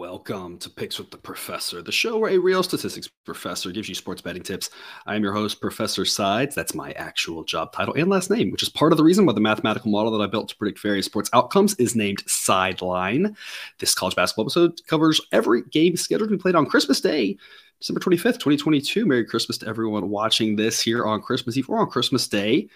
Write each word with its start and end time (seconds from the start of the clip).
Welcome 0.00 0.56
to 0.60 0.70
Picks 0.70 0.98
with 0.98 1.10
the 1.10 1.18
Professor, 1.18 1.82
the 1.82 1.92
show 1.92 2.16
where 2.16 2.30
a 2.30 2.38
real 2.38 2.62
statistics 2.62 3.06
professor 3.06 3.70
gives 3.70 3.86
you 3.86 3.94
sports 3.94 4.22
betting 4.22 4.42
tips. 4.42 4.70
I 5.04 5.14
am 5.14 5.22
your 5.22 5.34
host, 5.34 5.60
Professor 5.60 6.06
Sides. 6.06 6.54
That's 6.54 6.74
my 6.74 6.92
actual 6.92 7.44
job 7.44 7.74
title 7.74 7.92
and 7.92 8.08
last 8.08 8.30
name, 8.30 8.50
which 8.50 8.62
is 8.62 8.70
part 8.70 8.94
of 8.94 8.96
the 8.96 9.04
reason 9.04 9.26
why 9.26 9.34
the 9.34 9.42
mathematical 9.42 9.90
model 9.90 10.10
that 10.12 10.24
I 10.24 10.26
built 10.26 10.48
to 10.48 10.56
predict 10.56 10.80
various 10.80 11.04
sports 11.04 11.28
outcomes 11.34 11.74
is 11.74 11.94
named 11.94 12.22
Sideline. 12.26 13.36
This 13.78 13.94
college 13.94 14.16
basketball 14.16 14.46
episode 14.46 14.80
covers 14.86 15.20
every 15.32 15.64
game 15.64 15.96
scheduled 15.96 16.30
to 16.30 16.36
be 16.38 16.40
played 16.40 16.54
on 16.54 16.64
Christmas 16.64 17.02
Day, 17.02 17.36
December 17.78 18.00
25th, 18.00 18.38
2022. 18.38 19.04
Merry 19.04 19.26
Christmas 19.26 19.58
to 19.58 19.68
everyone 19.68 20.08
watching 20.08 20.56
this 20.56 20.80
here 20.80 21.04
on 21.04 21.20
Christmas 21.20 21.58
Eve 21.58 21.68
or 21.68 21.78
on 21.78 21.90
Christmas 21.90 22.26
Day. 22.26 22.70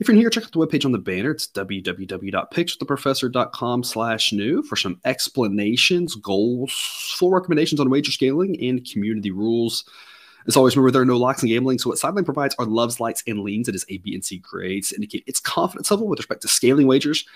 If 0.00 0.08
you're 0.08 0.16
here, 0.16 0.30
check 0.30 0.44
out 0.44 0.52
the 0.52 0.58
webpage 0.58 0.86
on 0.86 0.92
the 0.92 0.98
banner. 0.98 1.32
It's 1.32 1.46
www.pickswiththeprofessor.com 1.48 3.84
slash 3.84 4.32
new 4.32 4.62
for 4.62 4.74
some 4.74 4.98
explanations, 5.04 6.14
goals, 6.14 6.72
full 7.18 7.30
recommendations 7.30 7.80
on 7.80 7.90
wager 7.90 8.10
scaling, 8.10 8.58
and 8.62 8.82
community 8.90 9.30
rules. 9.30 9.84
As 10.46 10.56
always, 10.56 10.74
remember 10.74 10.90
there 10.90 11.02
are 11.02 11.06
no 11.06 11.18
locks 11.18 11.42
in 11.42 11.50
gambling, 11.50 11.78
so 11.78 11.90
what 11.90 11.98
Sideline 11.98 12.24
provides 12.24 12.54
are 12.58 12.64
loves, 12.64 12.98
lights, 12.98 13.22
and 13.26 13.40
leans. 13.40 13.68
It 13.68 13.74
is 13.74 13.84
A, 13.90 13.98
B, 13.98 14.14
and 14.14 14.24
C 14.24 14.38
grades 14.38 14.88
to 14.88 14.94
indicate 14.94 15.24
its 15.26 15.38
confidence 15.38 15.90
level 15.90 16.08
with 16.08 16.18
respect 16.18 16.40
to 16.42 16.48
scaling 16.48 16.86
wagers. 16.86 17.26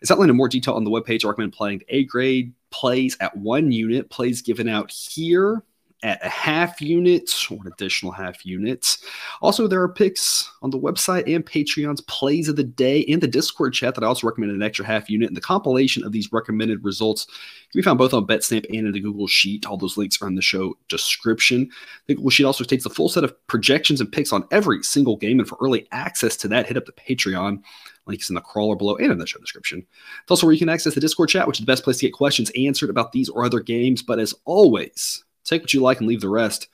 It's 0.00 0.10
outlined 0.10 0.30
in 0.30 0.36
more 0.38 0.48
detail 0.48 0.72
on 0.74 0.84
the 0.84 0.90
webpage. 0.90 1.26
I 1.26 1.28
recommend 1.28 1.52
playing 1.52 1.80
the 1.80 1.94
A 1.94 2.04
grade 2.04 2.54
plays 2.70 3.18
at 3.20 3.36
one 3.36 3.70
unit, 3.70 4.08
plays 4.08 4.40
given 4.40 4.66
out 4.66 4.90
here 4.90 5.62
at 6.04 6.24
a 6.24 6.28
half 6.28 6.80
unit 6.82 7.30
or 7.50 7.56
an 7.64 7.72
additional 7.72 8.12
half 8.12 8.44
unit. 8.44 8.98
Also, 9.40 9.66
there 9.66 9.80
are 9.80 9.88
picks 9.88 10.50
on 10.62 10.70
the 10.70 10.78
website 10.78 11.34
and 11.34 11.44
Patreon's 11.44 12.02
plays 12.02 12.48
of 12.48 12.56
the 12.56 12.62
day 12.62 13.04
and 13.06 13.22
the 13.22 13.26
Discord 13.26 13.72
chat 13.72 13.94
that 13.94 14.04
I 14.04 14.06
also 14.06 14.26
recommended 14.26 14.56
an 14.56 14.62
extra 14.62 14.84
half 14.84 15.08
unit. 15.08 15.28
And 15.28 15.36
the 15.36 15.40
compilation 15.40 16.04
of 16.04 16.12
these 16.12 16.30
recommended 16.30 16.84
results 16.84 17.24
can 17.24 17.80
be 17.80 17.82
found 17.82 17.98
both 17.98 18.12
on 18.12 18.26
BetStamp 18.26 18.66
and 18.68 18.86
in 18.86 18.92
the 18.92 19.00
Google 19.00 19.26
Sheet. 19.26 19.64
All 19.64 19.78
those 19.78 19.96
links 19.96 20.20
are 20.20 20.28
in 20.28 20.34
the 20.34 20.42
show 20.42 20.76
description. 20.88 21.70
The 22.06 22.14
Google 22.14 22.30
Sheet 22.30 22.44
also 22.44 22.64
takes 22.64 22.84
the 22.84 22.90
full 22.90 23.08
set 23.08 23.24
of 23.24 23.46
projections 23.46 24.00
and 24.00 24.12
picks 24.12 24.32
on 24.32 24.46
every 24.50 24.82
single 24.82 25.16
game. 25.16 25.40
And 25.40 25.48
for 25.48 25.58
early 25.60 25.88
access 25.90 26.36
to 26.36 26.48
that, 26.48 26.66
hit 26.66 26.76
up 26.76 26.84
the 26.84 26.92
Patreon. 26.92 27.62
Links 28.06 28.28
in 28.28 28.34
the 28.34 28.42
crawler 28.42 28.76
below 28.76 28.96
and 28.96 29.10
in 29.10 29.16
the 29.16 29.26
show 29.26 29.40
description. 29.40 29.78
It's 30.20 30.30
also 30.30 30.46
where 30.46 30.52
you 30.52 30.58
can 30.58 30.68
access 30.68 30.94
the 30.94 31.00
Discord 31.00 31.30
chat, 31.30 31.46
which 31.46 31.58
is 31.58 31.64
the 31.64 31.72
best 31.72 31.84
place 31.84 31.96
to 31.96 32.06
get 32.06 32.12
questions 32.12 32.52
answered 32.54 32.90
about 32.90 33.12
these 33.12 33.30
or 33.30 33.46
other 33.46 33.60
games. 33.60 34.02
But 34.02 34.18
as 34.18 34.34
always, 34.44 35.23
Take 35.44 35.62
what 35.62 35.74
you 35.74 35.80
like 35.80 35.98
and 35.98 36.08
leave 36.08 36.20
the 36.20 36.28
rest. 36.28 36.68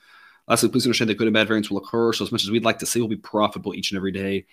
Lastly, 0.47 0.69
please 0.69 0.85
understand 0.85 1.09
that 1.09 1.17
good 1.17 1.27
and 1.27 1.33
bad 1.33 1.47
variance 1.47 1.69
will 1.69 1.77
occur. 1.77 2.13
So, 2.13 2.25
as 2.25 2.31
much 2.31 2.43
as 2.43 2.51
we'd 2.51 2.65
like 2.65 2.79
to 2.79 2.85
see, 2.85 2.99
we'll 2.99 3.07
be 3.07 3.15
profitable 3.15 3.73
each 3.73 3.91
and 3.91 3.97
every 3.97 4.11
day. 4.11 4.45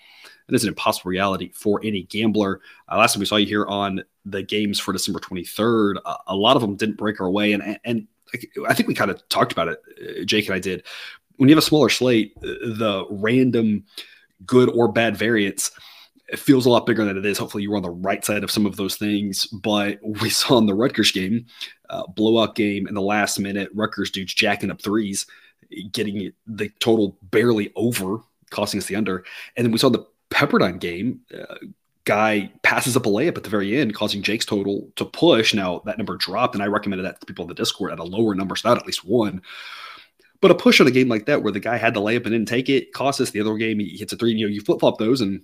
It 0.49 0.55
is 0.55 0.63
an 0.63 0.69
impossible 0.69 1.09
reality 1.09 1.51
for 1.55 1.81
any 1.83 2.03
gambler. 2.05 2.61
Uh, 2.91 2.99
last 2.99 3.15
time 3.15 3.21
we 3.21 3.27
saw 3.27 3.37
you 3.37 3.47
here 3.47 3.67
on 3.67 4.03
the 4.25 4.43
games 4.43 4.79
for 4.79 4.93
December 4.93 5.19
23rd, 5.21 5.97
uh, 6.05 6.17
a 6.27 6.37
lot 6.37 6.57
of 6.57 6.63
them 6.63 6.77
didn't 6.77 6.97
break 6.97 7.21
our 7.21 7.31
way. 7.31 7.53
And, 7.53 7.79
and 7.85 8.07
I 8.69 8.75
think 8.75 8.89
we 8.89 8.95
kind 8.95 9.11
of 9.11 9.27
talked 9.29 9.53
about 9.53 9.69
it, 9.69 9.83
uh, 10.01 10.25
Jake 10.25 10.47
and 10.47 10.55
I 10.55 10.59
did. 10.59 10.85
When 11.37 11.49
you 11.49 11.55
have 11.55 11.63
a 11.63 11.67
smaller 11.67 11.89
slate, 11.89 12.35
uh, 12.39 12.47
the 12.47 13.07
random 13.11 13.85
good 14.47 14.71
or 14.71 14.89
bad 14.89 15.17
variance 15.17 15.71
it 16.29 16.39
feels 16.39 16.67
a 16.67 16.71
lot 16.71 16.87
bigger 16.87 17.05
than 17.05 17.17
it 17.17 17.25
is. 17.25 17.39
Hopefully, 17.39 17.63
you 17.63 17.71
were 17.71 17.77
on 17.77 17.83
the 17.83 17.91
right 17.91 18.25
side 18.25 18.45
of 18.45 18.51
some 18.51 18.67
of 18.67 18.77
those 18.77 18.97
things. 18.97 19.47
But 19.47 19.99
we 20.21 20.31
saw 20.31 20.59
in 20.59 20.67
the 20.67 20.75
Rutgers 20.75 21.13
game, 21.13 21.47
uh, 21.91 22.07
blowout 22.07 22.55
game 22.55 22.87
in 22.87 22.95
the 22.95 23.03
last 23.03 23.39
minute, 23.39 23.71
Rutgers 23.75 24.11
dudes 24.11 24.35
jacking 24.35 24.71
up 24.71 24.81
threes, 24.83 25.27
getting 25.93 26.33
the 26.47 26.69
total 26.81 27.17
barely 27.23 27.73
over, 27.77 28.19
costing 28.51 28.79
us 28.79 28.87
the 28.87 28.97
under. 28.97 29.25
And 29.57 29.65
then 29.65 29.73
we 29.73 29.79
saw 29.79 29.89
the 29.89 30.07
Pepperdine 30.31 30.79
game. 30.79 31.21
Uh, 31.35 31.57
guy 32.05 32.51
passes 32.63 32.97
up 32.97 33.05
a 33.05 33.09
layup 33.09 33.37
at 33.37 33.45
the 33.45 33.51
very 33.51 33.79
end, 33.79 33.95
causing 33.95 34.23
Jake's 34.23 34.47
total 34.47 34.91
to 34.97 35.05
push. 35.05 35.53
Now 35.53 35.83
that 35.85 35.99
number 35.99 36.17
dropped, 36.17 36.55
and 36.55 36.63
I 36.63 36.67
recommended 36.67 37.05
that 37.05 37.21
to 37.21 37.27
people 37.27 37.45
in 37.45 37.49
the 37.49 37.55
Discord 37.55 37.93
at 37.93 37.99
a 37.99 38.05
lower 38.05 38.35
number, 38.35 38.57
so 38.57 38.69
that 38.69 38.79
at 38.79 38.87
least 38.87 39.05
one. 39.05 39.43
But 40.41 40.51
a 40.51 40.55
push 40.55 40.81
on 40.81 40.87
a 40.87 40.91
game 40.93 41.09
like 41.09 41.27
that, 41.27 41.43
where 41.43 41.53
the 41.53 41.61
guy 41.61 41.77
had 41.77 41.95
the 41.95 42.01
layup 42.01 42.25
and 42.25 42.33
didn't 42.33 42.47
take 42.49 42.69
it, 42.69 42.93
cost 42.93 43.21
us 43.21 43.31
the 43.31 43.41
other 43.41 43.57
game. 43.57 43.79
He 43.79 43.97
hits 43.97 44.13
a 44.13 44.17
three. 44.17 44.33
You 44.33 44.47
know, 44.47 44.53
you 44.53 44.61
flip 44.61 44.81
flop 44.81 44.99
those, 44.99 45.21
and 45.21 45.43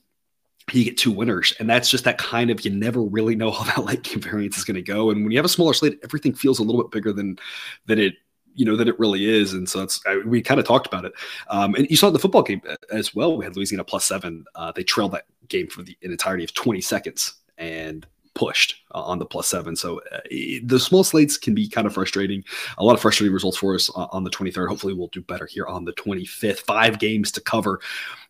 you 0.72 0.84
get 0.84 0.96
two 0.96 1.12
winners. 1.12 1.52
And 1.58 1.68
that's 1.68 1.90
just 1.90 2.04
that 2.04 2.18
kind 2.18 2.50
of 2.50 2.64
you 2.64 2.70
never 2.70 3.02
really 3.02 3.36
know 3.36 3.50
how 3.52 3.64
that 3.64 3.84
late 3.84 4.02
game 4.02 4.20
variance 4.20 4.56
is 4.56 4.64
going 4.64 4.76
to 4.76 4.82
go. 4.82 5.10
And 5.10 5.22
when 5.22 5.30
you 5.30 5.38
have 5.38 5.44
a 5.44 5.50
smaller 5.50 5.74
slate, 5.74 5.98
everything 6.02 6.34
feels 6.34 6.58
a 6.58 6.62
little 6.62 6.82
bit 6.82 6.90
bigger 6.90 7.12
than 7.12 7.38
than 7.86 7.98
it 7.98 8.14
you 8.56 8.64
know 8.64 8.76
that 8.76 8.88
it 8.88 8.98
really 8.98 9.28
is. 9.28 9.52
And 9.52 9.68
so 9.68 9.82
it's 9.82 10.00
I, 10.06 10.18
we 10.18 10.40
kind 10.40 10.60
of 10.60 10.66
talked 10.66 10.86
about 10.86 11.04
it. 11.04 11.12
Um, 11.48 11.74
and 11.74 11.88
you 11.90 11.96
saw 11.96 12.10
the 12.10 12.18
football 12.18 12.42
game 12.42 12.62
as 12.92 13.14
well. 13.14 13.36
We 13.36 13.44
had 13.44 13.56
Louisiana 13.56 13.84
plus 13.84 14.04
seven. 14.04 14.44
Uh, 14.54 14.72
they 14.72 14.84
trailed 14.84 15.12
that 15.12 15.26
game 15.48 15.68
for 15.68 15.82
the 15.82 15.96
an 16.02 16.12
entirety 16.12 16.44
of 16.44 16.54
20 16.54 16.80
seconds. 16.80 17.34
And 17.58 18.06
pushed 18.34 18.82
on 18.92 19.18
the 19.18 19.24
plus 19.24 19.48
seven. 19.48 19.76
So 19.76 20.00
uh, 20.12 20.20
the 20.64 20.78
small 20.78 21.04
slates 21.04 21.36
can 21.36 21.54
be 21.54 21.68
kind 21.68 21.86
of 21.86 21.94
frustrating. 21.94 22.44
A 22.78 22.84
lot 22.84 22.94
of 22.94 23.00
frustrating 23.00 23.32
results 23.32 23.56
for 23.56 23.74
us 23.74 23.90
uh, 23.96 24.06
on 24.10 24.24
the 24.24 24.30
23rd. 24.30 24.68
Hopefully, 24.68 24.92
we'll 24.92 25.08
do 25.08 25.22
better 25.22 25.46
here 25.46 25.66
on 25.66 25.84
the 25.84 25.92
25th. 25.92 26.58
Five 26.58 26.98
games 26.98 27.32
to 27.32 27.40
cover. 27.40 27.80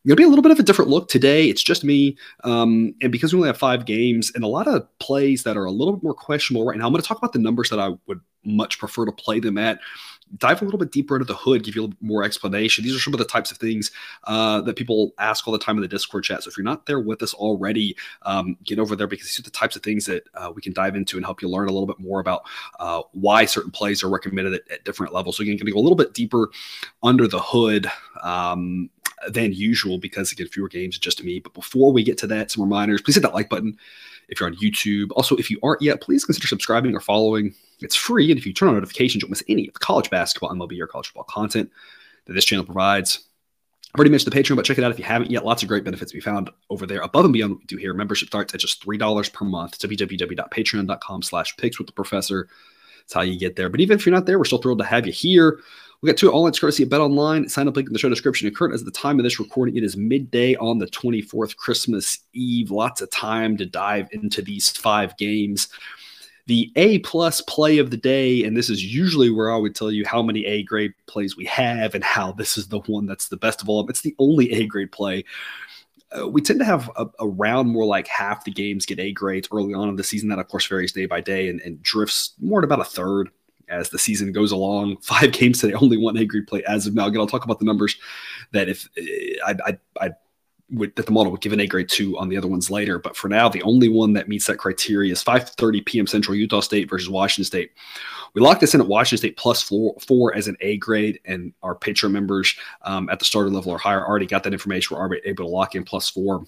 It'll 0.05 0.17
be 0.17 0.25
a 0.25 0.29
little 0.29 0.43
bit 0.43 0.53
of 0.53 0.59
a 0.59 0.63
different 0.63 0.91
look 0.91 1.09
today. 1.09 1.49
It's 1.49 1.63
just 1.63 1.83
me. 1.83 2.17
Um, 2.45 2.95
and 3.01 3.11
because 3.11 3.33
we 3.33 3.39
only 3.39 3.49
have 3.49 3.57
five 3.57 3.87
games 3.87 4.31
and 4.35 4.45
a 4.45 4.49
lot 4.49 4.69
of 4.69 4.87
plays 4.99 5.43
that 5.45 5.57
are 5.57 5.65
a 5.65 5.71
little 5.71 5.95
bit 5.95 6.03
more 6.03 6.15
questionable 6.15 6.67
right 6.67 6.79
now, 6.79 6.87
I'm 6.87 6.93
going 6.93 7.03
to 7.03 7.09
talk 7.09 7.19
about 7.19 7.33
the 7.33 7.39
numbers 7.39 7.71
that 7.71 7.81
I 7.81 7.93
would 8.07 8.21
much 8.45 8.79
prefer 8.79 9.07
to 9.07 9.13
play 9.13 9.41
them 9.41 9.57
at 9.57 9.81
dive 10.39 10.63
a 10.63 10.65
little 10.65 10.79
bit 10.79 10.91
deeper 10.91 11.17
into 11.17 11.27
the 11.27 11.37
hood, 11.37 11.65
give 11.65 11.77
you 11.77 11.83
a 11.83 11.85
little 11.85 11.99
more 12.01 12.23
explanation. 12.23 12.85
These 12.85 12.97
are 12.97 13.01
some 13.01 13.15
of 13.15 13.19
the 13.19 13.25
types 13.25 13.51
of 13.51 13.59
things 13.59 13.91
uh, 14.25 14.61
that 14.63 14.77
people 14.77 15.13
ask 15.19 15.47
all 15.47 15.53
the 15.53 15.59
time 15.59 15.77
in 15.77 15.83
the 15.83 15.89
Discord 15.89 16.25
chat. 16.25 16.43
So 16.43 16.49
if 16.49 16.57
you're 16.57 16.65
not 16.65 16.87
there 16.87 17.01
with 17.01 17.23
us 17.23 17.35
already, 17.35 17.97
um, 18.23 18.57
get 18.65 18.79
over 18.79 18.97
there 18.97 19.07
because 19.07 19.29
these 19.29 19.39
are 19.39 19.43
the 19.43 19.51
types 19.51 19.77
of 19.77 19.83
things 19.83 20.07
that 20.07 20.25
uh, 20.35 20.53
we 20.55 20.63
can 20.63 20.73
dive 20.73 20.97
into 20.97 21.17
and 21.17 21.25
help 21.25 21.43
you 21.43 21.49
learn 21.49 21.69
a 21.69 21.73
little 21.73 21.87
bit 21.87 22.01
more 22.01 22.21
about 22.21 22.45
uh, 22.81 23.03
why 23.13 23.45
certain 23.45 23.71
plays 23.71 24.03
are 24.03 24.11
recommended 24.11 24.55
at, 24.55 24.71
at 24.71 24.85
different 24.85 25.13
levels. 25.13 25.37
So 25.37 25.43
you're 25.43 25.53
going 25.53 25.67
to 25.67 25.73
go 25.73 25.79
a 25.79 25.81
little 25.81 25.97
bit 25.97 26.15
deeper 26.15 26.51
under 27.03 27.29
the 27.29 27.41
hood. 27.41 27.91
Um, 28.23 28.91
than 29.29 29.53
usual 29.53 29.97
because 29.99 30.33
again 30.33 30.49
fewer 30.49 30.69
games 30.69 30.99
just 30.99 31.17
to 31.17 31.25
me 31.25 31.39
but 31.39 31.55
before 31.55 31.93
we 31.93 32.03
get 32.03 32.19
to 32.19 32.27
that 32.27 32.51
some 32.51 32.63
reminders 32.63 33.01
please 33.01 33.15
hit 33.15 33.23
that 33.23 33.33
like 33.33 33.49
button 33.49 33.75
if 34.29 34.41
you're 34.41 34.49
on 34.49 34.57
YouTube. 34.57 35.11
Also, 35.17 35.37
if 35.37 35.51
you 35.51 35.59
aren't 35.63 35.83
yet, 35.83 36.01
please 36.01 36.25
consider 36.25 36.47
subscribing 36.47 36.95
or 36.95 37.01
following. 37.01 37.55
It's 37.81 37.97
free, 37.97 38.31
and 38.31 38.39
if 38.39 38.47
you 38.47 38.53
turn 38.53 38.69
on 38.69 38.75
notifications, 38.75 39.23
you 39.23 39.27
won't 39.27 39.33
miss 39.33 39.45
any 39.49 39.69
of 39.69 39.75
the 39.75 39.81
college 39.81 40.11
basketball, 40.11 40.51
MLB, 40.51 40.81
or 40.81 40.87
college 40.87 41.09
football 41.09 41.25
content 41.25 41.71
that 42.27 42.33
this 42.33 42.45
channel 42.45 42.65
provides. 42.65 43.29
I've 43.95 43.99
already 44.01 44.11
mentioned 44.11 44.33
the 44.33 44.43
Patreon, 44.43 44.57
but 44.57 44.65
check 44.65 44.77
it 44.77 44.83
out 44.83 44.91
if 44.91 44.99
you 44.99 45.05
haven't 45.05 45.31
yet. 45.31 45.45
Lots 45.45 45.63
of 45.63 45.69
great 45.69 45.85
benefits 45.85 46.11
to 46.11 46.17
be 46.17 46.21
found 46.21 46.51
over 46.69 46.85
there 46.85 47.01
above 47.03 47.25
and 47.25 47.33
beyond 47.33 47.53
what 47.53 47.61
we 47.61 47.67
do 47.67 47.77
here. 47.77 47.95
Membership 47.95 48.27
starts 48.27 48.53
at 48.53 48.59
just 48.59 48.85
$3 48.85 49.33
per 49.33 49.45
month. 49.45 49.79
www.patreon.com 49.79 51.23
slash 51.23 51.57
picks 51.57 51.79
with 51.79 51.87
the 51.87 51.93
professor. 51.93 52.49
That's 52.99 53.13
how 53.13 53.21
you 53.21 53.39
get 53.39 53.55
there. 53.55 53.69
But 53.69 53.81
even 53.81 53.97
if 53.97 54.05
you're 54.05 54.15
not 54.15 54.27
there, 54.27 54.37
we're 54.37 54.47
still 54.47 54.59
thrilled 54.59 54.81
to 54.81 54.85
have 54.85 55.07
you 55.07 55.13
here. 55.13 55.61
We 56.05 56.11
got 56.11 56.19
two 56.19 56.31
online 56.31 56.53
courtesy 56.53 56.83
at 56.83 56.91
Bet 56.91 57.01
Online. 57.01 57.49
Sign 57.49 57.67
up 57.67 57.77
link 57.77 57.89
in 57.89 57.95
the 57.95 57.99
show 57.99 58.11
description. 58.11 58.47
And 58.47 58.55
current 58.55 58.75
as 58.75 58.85
the 58.85 58.91
time 58.91 59.19
of 59.19 59.23
this 59.23 59.41
recording, 59.41 59.79
it 59.79 59.83
is 59.83 59.97
midday 59.97 60.55
on 60.57 60.77
the 60.77 60.87
24th, 60.89 61.57
Christmas 61.57 62.19
Eve. 62.35 62.71
Lots 62.71 63.01
of 63.01 63.11
time 63.11 63.57
to 63.57 63.65
dive 63.65 64.09
into 64.13 64.43
these 64.43 64.69
five 64.69 65.17
games. 65.17 65.71
The 66.45 66.71
A 66.77 66.99
plus 66.99 67.41
play 67.41 67.79
of 67.79 67.91
the 67.91 67.97
day, 67.97 68.45
and 68.45 68.55
this 68.55 68.69
is 68.69 68.85
usually 68.85 69.31
where 69.31 69.51
I 69.51 69.57
would 69.57 69.75
tell 69.75 69.91
you 69.91 70.05
how 70.05 70.21
many 70.21 70.45
A 70.45 70.63
grade 70.65 70.93
plays 71.07 71.39
we 71.39 71.47
have 71.47 71.95
and 71.95 72.05
how 72.05 72.33
this 72.33 72.59
is 72.59 72.69
the 72.69 72.81
one 72.81 73.07
that's 73.07 73.29
the 73.29 73.39
best 73.39 73.63
of 73.63 73.71
all. 73.71 73.89
It's 73.89 74.03
the 74.03 74.15
only 74.19 74.53
A 74.53 74.67
grade 74.67 74.93
play. 74.93 75.25
Uh, 76.13 76.29
we 76.29 76.43
tend 76.43 76.59
to 76.59 76.67
have 76.67 76.91
a, 76.97 77.07
around 77.19 77.69
more 77.69 77.87
like 77.87 78.09
half 78.09 78.45
the 78.45 78.51
games 78.51 78.85
get 78.85 79.01
A 79.01 79.11
grades 79.13 79.49
early 79.51 79.73
on 79.73 79.89
in 79.89 79.97
the 79.97 80.05
season. 80.05 80.29
That, 80.29 80.39
of 80.39 80.49
course, 80.49 80.67
varies 80.67 80.93
day 80.93 81.07
by 81.07 81.23
day 81.23 81.49
and, 81.49 81.63
and 81.63 81.83
drifts 81.83 82.35
more 82.43 82.61
to 82.61 82.67
about 82.67 82.81
a 82.81 82.85
third 82.85 83.31
as 83.69 83.91
the 83.91 83.99
season 83.99 84.33
goes 84.33 84.53
along. 84.53 84.97
Five 85.03 85.33
games 85.33 85.61
today, 85.61 85.75
only 85.75 85.97
one 85.97 86.17
A 86.17 86.25
grade 86.25 86.47
play 86.47 86.63
as 86.65 86.87
of 86.87 86.95
now. 86.95 87.07
Again, 87.07 87.21
I'll 87.21 87.27
talk 87.27 87.45
about 87.45 87.59
the 87.59 87.65
numbers 87.65 87.97
that 88.53 88.69
if 88.69 88.89
I, 89.47 89.55
I, 89.67 89.79
I 90.01 90.11
would, 90.71 90.95
that 90.97 91.07
the 91.07 91.13
model 91.13 91.31
would 91.31 91.41
give 91.41 91.53
an 91.53 91.61
A 91.61 91.67
grade 91.67 91.89
two 91.89 92.19
on 92.19 92.29
the 92.29 92.37
other 92.37 92.49
ones 92.49 92.71
later. 92.71 92.99
But 92.99 93.17
for 93.17 93.29
now, 93.29 93.49
the 93.49 93.63
only 93.63 93.89
one 93.89 94.13
that 94.15 94.29
meets 94.29 94.47
that 94.47 94.59
criteria 94.59 95.13
is 95.13 95.23
5:30 95.23 95.85
p.m. 95.85 96.07
Central 96.07 96.37
Utah 96.37 96.61
State 96.61 96.89
versus 96.89 97.09
Washington 97.09 97.45
State. 97.45 97.73
We 98.35 98.41
locked 98.41 98.61
this 98.61 98.75
in 98.75 98.81
at 98.81 98.87
Washington 98.87 99.19
State 99.19 99.37
plus 99.37 99.63
four, 99.63 99.95
four 100.07 100.35
as 100.35 100.49
an 100.49 100.57
A 100.61 100.77
grade, 100.79 101.21
and 101.25 101.53
our 101.63 101.75
Patreon 101.75 102.11
members 102.11 102.57
um, 102.83 103.09
at 103.09 103.19
the 103.19 103.25
starter 103.25 103.51
level 103.51 103.71
or 103.71 103.79
higher 103.79 104.05
already 104.05 104.27
got 104.27 104.43
that 104.45 104.53
information. 104.53 104.97
We're 104.97 105.03
already 105.03 105.23
able 105.25 105.45
to 105.45 105.51
lock 105.51 105.75
in 105.75 105.85
plus 105.85 106.11
four. 106.11 106.45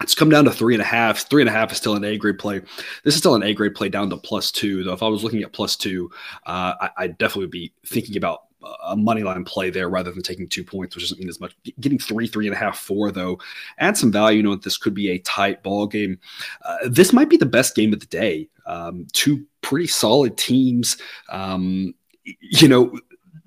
It's 0.00 0.14
come 0.14 0.30
down 0.30 0.44
to 0.46 0.50
three 0.50 0.74
and 0.74 0.82
a 0.82 0.86
half. 0.86 1.28
Three 1.28 1.42
and 1.42 1.48
a 1.48 1.52
half 1.52 1.72
is 1.72 1.78
still 1.78 1.94
an 1.94 2.04
A 2.04 2.16
grade 2.16 2.38
play. 2.38 2.60
This 3.04 3.14
is 3.14 3.18
still 3.18 3.34
an 3.34 3.42
A 3.42 3.52
grade 3.52 3.74
play 3.74 3.88
down 3.88 4.10
to 4.10 4.16
plus 4.16 4.50
two, 4.50 4.82
though. 4.82 4.92
If 4.92 5.02
I 5.02 5.08
was 5.08 5.22
looking 5.22 5.42
at 5.42 5.52
plus 5.52 5.76
two, 5.76 6.10
uh, 6.46 6.74
I, 6.80 6.90
I 6.96 7.06
definitely 7.08 7.44
would 7.44 7.50
be 7.50 7.72
thinking 7.84 8.16
about 8.16 8.44
a 8.84 8.96
money 8.96 9.22
line 9.22 9.44
play 9.44 9.70
there 9.70 9.88
rather 9.88 10.10
than 10.10 10.22
taking 10.22 10.48
two 10.48 10.64
points, 10.64 10.94
which 10.94 11.04
doesn't 11.04 11.18
mean 11.18 11.28
as 11.28 11.40
much. 11.40 11.54
Getting 11.80 11.98
three, 11.98 12.26
three 12.26 12.46
and 12.46 12.54
a 12.54 12.58
half, 12.58 12.78
four 12.78 13.10
though, 13.10 13.38
add 13.78 13.96
some 13.96 14.12
value. 14.12 14.38
You 14.38 14.42
know, 14.42 14.56
this 14.56 14.76
could 14.76 14.94
be 14.94 15.10
a 15.10 15.18
tight 15.18 15.62
ball 15.62 15.86
game. 15.86 16.18
Uh, 16.64 16.76
this 16.86 17.12
might 17.12 17.30
be 17.30 17.36
the 17.36 17.46
best 17.46 17.74
game 17.74 17.92
of 17.92 18.00
the 18.00 18.06
day. 18.06 18.48
Um, 18.66 19.06
two 19.12 19.46
pretty 19.62 19.86
solid 19.86 20.36
teams. 20.36 20.98
Um, 21.30 21.94
you 22.24 22.68
know, 22.68 22.98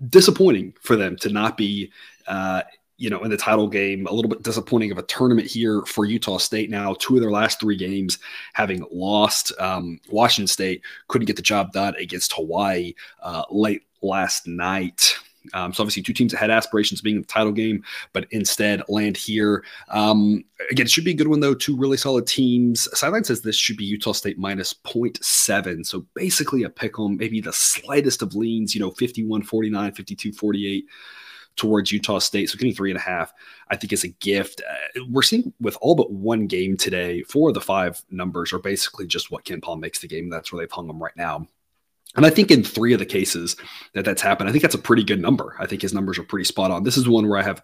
disappointing 0.09 0.73
for 0.81 0.95
them 0.95 1.15
to 1.17 1.29
not 1.29 1.57
be. 1.57 1.91
Uh, 2.27 2.63
you 3.03 3.09
know, 3.09 3.21
in 3.21 3.29
the 3.29 3.35
title 3.35 3.67
game, 3.67 4.07
a 4.07 4.13
little 4.13 4.29
bit 4.29 4.43
disappointing 4.43 4.89
of 4.89 4.97
a 4.97 5.03
tournament 5.03 5.45
here 5.45 5.81
for 5.81 6.05
Utah 6.05 6.37
State. 6.37 6.69
Now, 6.69 6.95
two 6.99 7.15
of 7.15 7.21
their 7.21 7.31
last 7.31 7.59
three 7.59 7.75
games 7.75 8.17
having 8.53 8.85
lost. 8.93 9.51
Um, 9.59 9.99
Washington 10.09 10.47
State 10.47 10.81
couldn't 11.09 11.25
get 11.25 11.35
the 11.35 11.41
job 11.41 11.73
done 11.73 11.95
against 11.97 12.31
Hawaii 12.31 12.93
uh, 13.21 13.43
late 13.51 13.81
last 14.01 14.47
night. 14.47 15.17
Um, 15.53 15.73
so 15.73 15.83
obviously, 15.83 16.01
two 16.01 16.13
teams 16.13 16.31
that 16.31 16.37
had 16.37 16.49
aspirations 16.49 17.01
being 17.01 17.17
in 17.17 17.23
the 17.23 17.27
title 17.27 17.51
game, 17.51 17.83
but 18.13 18.25
instead 18.31 18.81
land 18.87 19.17
here. 19.17 19.65
Um, 19.89 20.45
again, 20.71 20.85
it 20.85 20.89
should 20.89 21.03
be 21.03 21.11
a 21.11 21.15
good 21.15 21.27
one 21.27 21.41
though. 21.41 21.53
Two 21.53 21.75
really 21.75 21.97
solid 21.97 22.25
teams. 22.25 22.87
Sideline 22.97 23.25
says 23.25 23.41
this 23.41 23.57
should 23.57 23.75
be 23.75 23.83
Utah 23.83 24.13
State 24.13 24.37
minus 24.37 24.73
0.7. 24.73 25.85
So 25.85 26.05
basically 26.13 26.63
a 26.63 26.69
pick 26.69 26.97
'em, 26.97 27.17
maybe 27.17 27.41
the 27.41 27.51
slightest 27.51 28.21
of 28.21 28.33
leans. 28.33 28.73
You 28.73 28.79
know, 28.79 28.91
51, 28.91 29.43
49, 29.43 29.91
52, 29.91 30.31
48 30.31 30.85
towards 31.55 31.91
Utah 31.91 32.19
State. 32.19 32.49
So 32.49 32.57
getting 32.57 32.73
three 32.73 32.91
and 32.91 32.99
a 32.99 33.03
half, 33.03 33.33
I 33.69 33.75
think, 33.75 33.93
is 33.93 34.03
a 34.03 34.09
gift. 34.09 34.61
Uh, 34.69 35.03
we're 35.09 35.21
seeing 35.21 35.53
with 35.59 35.77
all 35.81 35.95
but 35.95 36.11
one 36.11 36.47
game 36.47 36.77
today, 36.77 37.23
four 37.23 37.49
of 37.49 37.53
the 37.53 37.61
five 37.61 38.01
numbers 38.09 38.53
are 38.53 38.59
basically 38.59 39.07
just 39.07 39.31
what 39.31 39.45
KenPom 39.45 39.79
makes 39.79 39.99
the 39.99 40.07
game. 40.07 40.29
That's 40.29 40.51
where 40.51 40.61
they've 40.61 40.71
hung 40.71 40.87
them 40.87 41.01
right 41.01 41.15
now. 41.15 41.47
And 42.15 42.25
I 42.25 42.29
think 42.29 42.51
in 42.51 42.63
three 42.63 42.93
of 42.93 42.99
the 42.99 43.05
cases 43.05 43.55
that 43.93 44.05
that's 44.05 44.21
happened, 44.21 44.47
I 44.47 44.51
think 44.51 44.61
that's 44.61 44.75
a 44.75 44.79
pretty 44.79 45.03
good 45.03 45.19
number. 45.19 45.55
I 45.59 45.65
think 45.65 45.81
his 45.81 45.93
numbers 45.93 46.19
are 46.19 46.23
pretty 46.23 46.45
spot 46.45 46.69
on. 46.69 46.83
This 46.83 46.97
is 46.97 47.07
one 47.07 47.27
where 47.27 47.39
I 47.39 47.43
have 47.43 47.63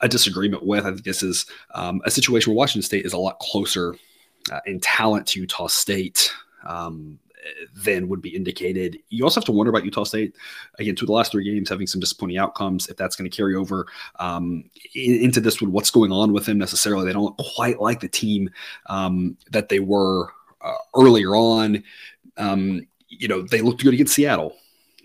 a 0.00 0.08
disagreement 0.08 0.66
with. 0.66 0.84
I 0.84 0.90
think 0.90 1.04
this 1.04 1.22
is 1.22 1.46
um, 1.74 2.00
a 2.04 2.10
situation 2.10 2.52
where 2.52 2.58
Washington 2.58 2.82
State 2.82 3.06
is 3.06 3.12
a 3.12 3.18
lot 3.18 3.38
closer 3.38 3.94
uh, 4.50 4.60
in 4.66 4.80
talent 4.80 5.28
to 5.28 5.40
Utah 5.40 5.68
State 5.68 6.32
um, 6.66 7.20
than 7.74 8.08
would 8.08 8.22
be 8.22 8.34
indicated. 8.34 8.98
You 9.08 9.24
also 9.24 9.40
have 9.40 9.46
to 9.46 9.52
wonder 9.52 9.70
about 9.70 9.84
Utah 9.84 10.04
State 10.04 10.34
again. 10.78 10.96
To 10.96 11.06
the 11.06 11.12
last 11.12 11.32
three 11.32 11.44
games, 11.44 11.68
having 11.68 11.86
some 11.86 12.00
disappointing 12.00 12.38
outcomes. 12.38 12.88
If 12.88 12.96
that's 12.96 13.16
going 13.16 13.30
to 13.30 13.36
carry 13.36 13.54
over 13.54 13.86
um, 14.18 14.64
into 14.94 15.40
this 15.40 15.60
one, 15.60 15.72
what's 15.72 15.90
going 15.90 16.12
on 16.12 16.32
with 16.32 16.46
them 16.46 16.58
necessarily? 16.58 17.06
They 17.06 17.12
don't 17.12 17.36
quite 17.36 17.80
like 17.80 18.00
the 18.00 18.08
team 18.08 18.50
um, 18.86 19.36
that 19.50 19.68
they 19.68 19.80
were 19.80 20.30
uh, 20.60 20.72
earlier 20.96 21.36
on. 21.36 21.82
Um, 22.36 22.86
you 23.08 23.28
know, 23.28 23.42
they 23.42 23.60
looked 23.60 23.82
good 23.82 23.94
against 23.94 24.14
Seattle 24.14 24.56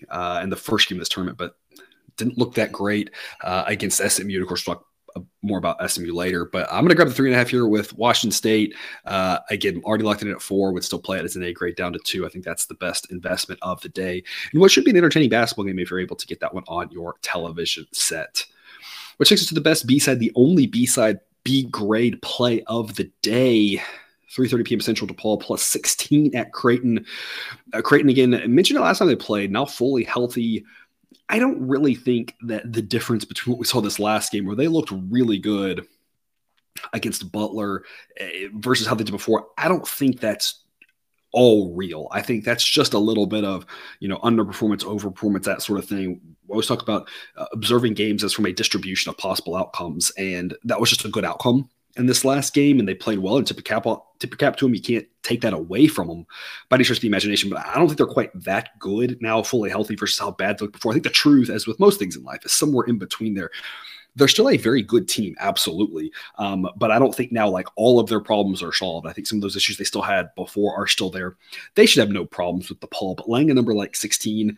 uh, 0.09 0.39
in 0.43 0.49
the 0.49 0.55
first 0.55 0.89
game 0.89 0.97
of 0.97 1.01
this 1.01 1.09
tournament, 1.09 1.37
but 1.37 1.55
didn't 2.17 2.37
look 2.37 2.53
that 2.55 2.71
great 2.71 3.09
uh, 3.43 3.63
against 3.67 3.97
SMU. 3.97 4.41
Of 4.41 4.47
course, 4.47 4.67
more 5.41 5.57
about 5.57 5.89
SMU 5.89 6.13
later, 6.13 6.45
but 6.45 6.67
I'm 6.71 6.81
going 6.81 6.89
to 6.89 6.95
grab 6.95 7.07
the 7.07 7.13
three 7.13 7.29
and 7.29 7.35
a 7.35 7.37
half 7.37 7.49
here 7.49 7.67
with 7.67 7.93
Washington 7.97 8.31
State. 8.31 8.75
Uh, 9.05 9.39
again, 9.49 9.81
already 9.85 10.03
locked 10.03 10.21
in 10.21 10.31
at 10.31 10.41
four, 10.41 10.73
would 10.73 10.83
still 10.83 10.99
play 10.99 11.17
it 11.17 11.25
as 11.25 11.35
an 11.35 11.43
A 11.43 11.53
grade 11.53 11.75
down 11.75 11.93
to 11.93 11.99
two. 11.99 12.25
I 12.25 12.29
think 12.29 12.43
that's 12.43 12.65
the 12.65 12.73
best 12.75 13.11
investment 13.11 13.59
of 13.63 13.81
the 13.81 13.89
day. 13.89 14.23
And 14.51 14.61
what 14.61 14.71
should 14.71 14.83
be 14.83 14.91
an 14.91 14.97
entertaining 14.97 15.29
basketball 15.29 15.65
game 15.65 15.79
if 15.79 15.89
you're 15.89 15.99
able 15.99 16.17
to 16.17 16.27
get 16.27 16.39
that 16.41 16.53
one 16.53 16.63
on 16.67 16.91
your 16.91 17.15
television 17.21 17.85
set. 17.93 18.45
Which 19.17 19.29
takes 19.29 19.41
us 19.41 19.47
to 19.49 19.53
the 19.53 19.61
best 19.61 19.85
B 19.85 19.99
side, 19.99 20.19
the 20.19 20.31
only 20.35 20.65
B 20.65 20.85
side 20.85 21.19
B 21.43 21.63
grade 21.63 22.21
play 22.21 22.63
of 22.67 22.95
the 22.95 23.11
day. 23.21 23.81
3:30 24.31 24.65
p.m. 24.65 24.79
Central 24.81 25.07
DePaul 25.07 25.41
plus 25.41 25.63
16 25.63 26.35
at 26.35 26.53
Creighton. 26.53 27.05
Uh, 27.73 27.81
Creighton 27.81 28.09
again 28.09 28.31
mentioned 28.53 28.77
it 28.77 28.81
last 28.81 28.99
time 28.99 29.07
they 29.07 29.15
played. 29.15 29.51
Now 29.51 29.65
fully 29.65 30.03
healthy. 30.03 30.63
I 31.29 31.39
don't 31.39 31.67
really 31.67 31.95
think 31.95 32.35
that 32.41 32.71
the 32.71 32.81
difference 32.81 33.23
between 33.23 33.53
what 33.53 33.59
we 33.59 33.65
saw 33.65 33.81
this 33.81 33.99
last 33.99 34.31
game, 34.31 34.45
where 34.45 34.55
they 34.55 34.67
looked 34.67 34.91
really 34.91 35.37
good 35.37 35.85
against 36.93 37.31
Butler 37.31 37.83
eh, 38.17 38.47
versus 38.53 38.87
how 38.87 38.95
they 38.95 39.03
did 39.03 39.11
before, 39.11 39.47
I 39.57 39.67
don't 39.67 39.87
think 39.87 40.19
that's 40.19 40.63
all 41.31 41.75
real. 41.75 42.07
I 42.11 42.23
think 42.23 42.43
that's 42.43 42.63
just 42.65 42.93
a 42.93 42.99
little 42.99 43.27
bit 43.27 43.43
of, 43.43 43.65
you 43.99 44.07
know, 44.07 44.17
underperformance, 44.17 44.83
overperformance, 44.83 45.43
that 45.43 45.61
sort 45.61 45.77
of 45.77 45.87
thing. 45.87 46.19
We 46.47 46.53
always 46.53 46.65
talk 46.65 46.81
about 46.81 47.07
uh, 47.37 47.45
observing 47.53 47.93
games 47.93 48.23
as 48.23 48.33
from 48.33 48.47
a 48.47 48.51
distribution 48.51 49.09
of 49.09 49.17
possible 49.19 49.55
outcomes, 49.55 50.09
and 50.17 50.57
that 50.63 50.79
was 50.79 50.89
just 50.89 51.05
a 51.05 51.09
good 51.09 51.25
outcome 51.25 51.69
in 51.99 52.05
this 52.05 52.25
last 52.25 52.53
game, 52.53 52.79
and 52.79 52.87
they 52.87 52.95
played 52.95 53.19
well 53.19 53.37
and 53.37 53.45
tip 53.45 53.59
a 53.59 53.61
cap 53.61 53.85
tip 54.19 54.33
a 54.33 54.37
cap 54.37 54.55
to 54.57 54.65
them. 54.65 54.73
You 54.73 54.81
can't 54.81 55.07
take 55.23 55.41
that 55.41 55.53
away 55.53 55.87
from 55.87 56.07
them 56.07 56.25
by 56.69 56.77
any 56.77 56.83
stretch 56.83 56.97
of 56.97 57.01
the 57.01 57.07
imagination. 57.07 57.49
But 57.49 57.65
I 57.65 57.75
don't 57.75 57.87
think 57.87 57.97
they're 57.97 58.07
quite 58.07 58.31
that 58.43 58.77
good 58.79 59.17
now, 59.21 59.43
fully 59.43 59.69
healthy 59.69 59.95
versus 59.95 60.19
how 60.19 60.31
bad 60.31 60.57
they 60.57 60.63
looked 60.63 60.73
before. 60.73 60.91
I 60.91 60.95
think 60.95 61.03
the 61.03 61.09
truth, 61.09 61.49
as 61.49 61.67
with 61.67 61.79
most 61.79 61.99
things 61.99 62.15
in 62.15 62.23
life, 62.23 62.45
is 62.45 62.51
somewhere 62.51 62.85
in 62.87 62.97
between 62.97 63.33
there. 63.33 63.51
They're 64.15 64.27
still 64.27 64.49
a 64.49 64.57
very 64.57 64.81
good 64.81 65.07
team, 65.07 65.35
absolutely. 65.39 66.11
Um, 66.39 66.67
but 66.77 66.89
I 66.89 66.97
don't 66.97 67.13
think 67.13 67.31
now 67.31 67.47
like 67.47 67.67
all 67.75 67.99
of 67.99 68.09
their 68.09 68.19
problems 68.19 68.63
are 68.63 68.73
solved. 68.73 69.07
I 69.07 69.13
think 69.13 69.27
some 69.27 69.37
of 69.37 69.43
those 69.43 69.55
issues 69.55 69.77
they 69.77 69.83
still 69.83 70.01
had 70.01 70.33
before 70.35 70.75
are 70.75 70.87
still 70.87 71.11
there. 71.11 71.37
They 71.75 71.85
should 71.85 72.01
have 72.01 72.09
no 72.09 72.25
problems 72.25 72.69
with 72.69 72.79
the 72.81 72.87
DePaul, 72.87 73.17
but 73.17 73.29
laying 73.29 73.51
a 73.51 73.53
number 73.53 73.73
like 73.73 73.95
16, 73.95 74.57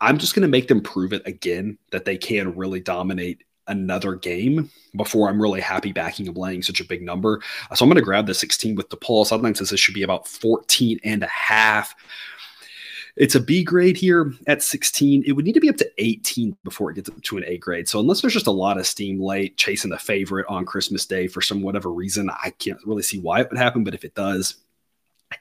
I'm 0.00 0.18
just 0.18 0.34
going 0.34 0.42
to 0.42 0.48
make 0.48 0.68
them 0.68 0.80
prove 0.80 1.12
it 1.12 1.22
again 1.26 1.78
that 1.92 2.04
they 2.04 2.16
can 2.16 2.56
really 2.56 2.80
dominate 2.80 3.44
another 3.70 4.14
game 4.14 4.70
before 4.96 5.28
I'm 5.28 5.40
really 5.40 5.60
happy 5.60 5.92
backing 5.92 6.28
and 6.28 6.36
laying 6.36 6.62
such 6.62 6.80
a 6.80 6.84
big 6.84 7.02
number. 7.02 7.40
Uh, 7.70 7.74
so 7.74 7.84
I'm 7.84 7.88
going 7.88 7.96
to 7.96 8.02
grab 8.02 8.26
the 8.26 8.34
16 8.34 8.74
with 8.74 8.88
DePaul. 8.90 9.24
Sideline 9.24 9.54
says 9.54 9.70
this 9.70 9.80
should 9.80 9.94
be 9.94 10.02
about 10.02 10.28
14 10.28 11.00
and 11.04 11.22
a 11.22 11.28
half. 11.28 11.94
It's 13.16 13.34
a 13.34 13.40
B 13.40 13.64
grade 13.64 13.96
here 13.96 14.32
at 14.46 14.62
16. 14.62 15.24
It 15.26 15.32
would 15.32 15.44
need 15.44 15.54
to 15.54 15.60
be 15.60 15.68
up 15.68 15.76
to 15.76 15.90
18 15.98 16.56
before 16.64 16.90
it 16.90 16.94
gets 16.94 17.08
up 17.08 17.20
to 17.22 17.38
an 17.38 17.44
A 17.46 17.58
grade. 17.58 17.88
So 17.88 18.00
unless 18.00 18.20
there's 18.20 18.32
just 18.32 18.46
a 18.46 18.52
lot 18.52 18.78
of 18.78 18.86
steam 18.86 19.20
late 19.20 19.56
chasing 19.56 19.90
the 19.90 19.98
favorite 19.98 20.46
on 20.48 20.64
Christmas 20.64 21.06
Day 21.06 21.26
for 21.26 21.40
some 21.40 21.62
whatever 21.62 21.92
reason, 21.92 22.30
I 22.30 22.50
can't 22.50 22.78
really 22.84 23.02
see 23.02 23.18
why 23.18 23.40
it 23.40 23.50
would 23.50 23.58
happen. 23.58 23.84
But 23.84 23.94
if 23.94 24.04
it 24.04 24.14
does, 24.14 24.56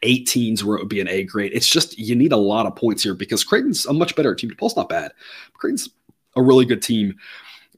18s 0.04 0.64
where 0.64 0.78
it 0.78 0.82
would 0.82 0.90
be 0.90 1.02
an 1.02 1.08
A 1.08 1.24
grade. 1.24 1.52
It's 1.54 1.68
just 1.68 1.98
you 1.98 2.16
need 2.16 2.32
a 2.32 2.38
lot 2.38 2.66
of 2.66 2.76
points 2.76 3.04
here 3.04 3.16
because 3.16 3.44
Creighton's 3.44 3.86
a 3.86 3.94
much 3.94 4.16
better 4.16 4.36
team. 4.36 4.50
DePaul's 4.50 4.76
not 4.76 4.90
bad. 4.90 5.12
Creighton's 5.54 5.90
a 6.36 6.42
really 6.42 6.66
good 6.66 6.82
team. 6.82 7.16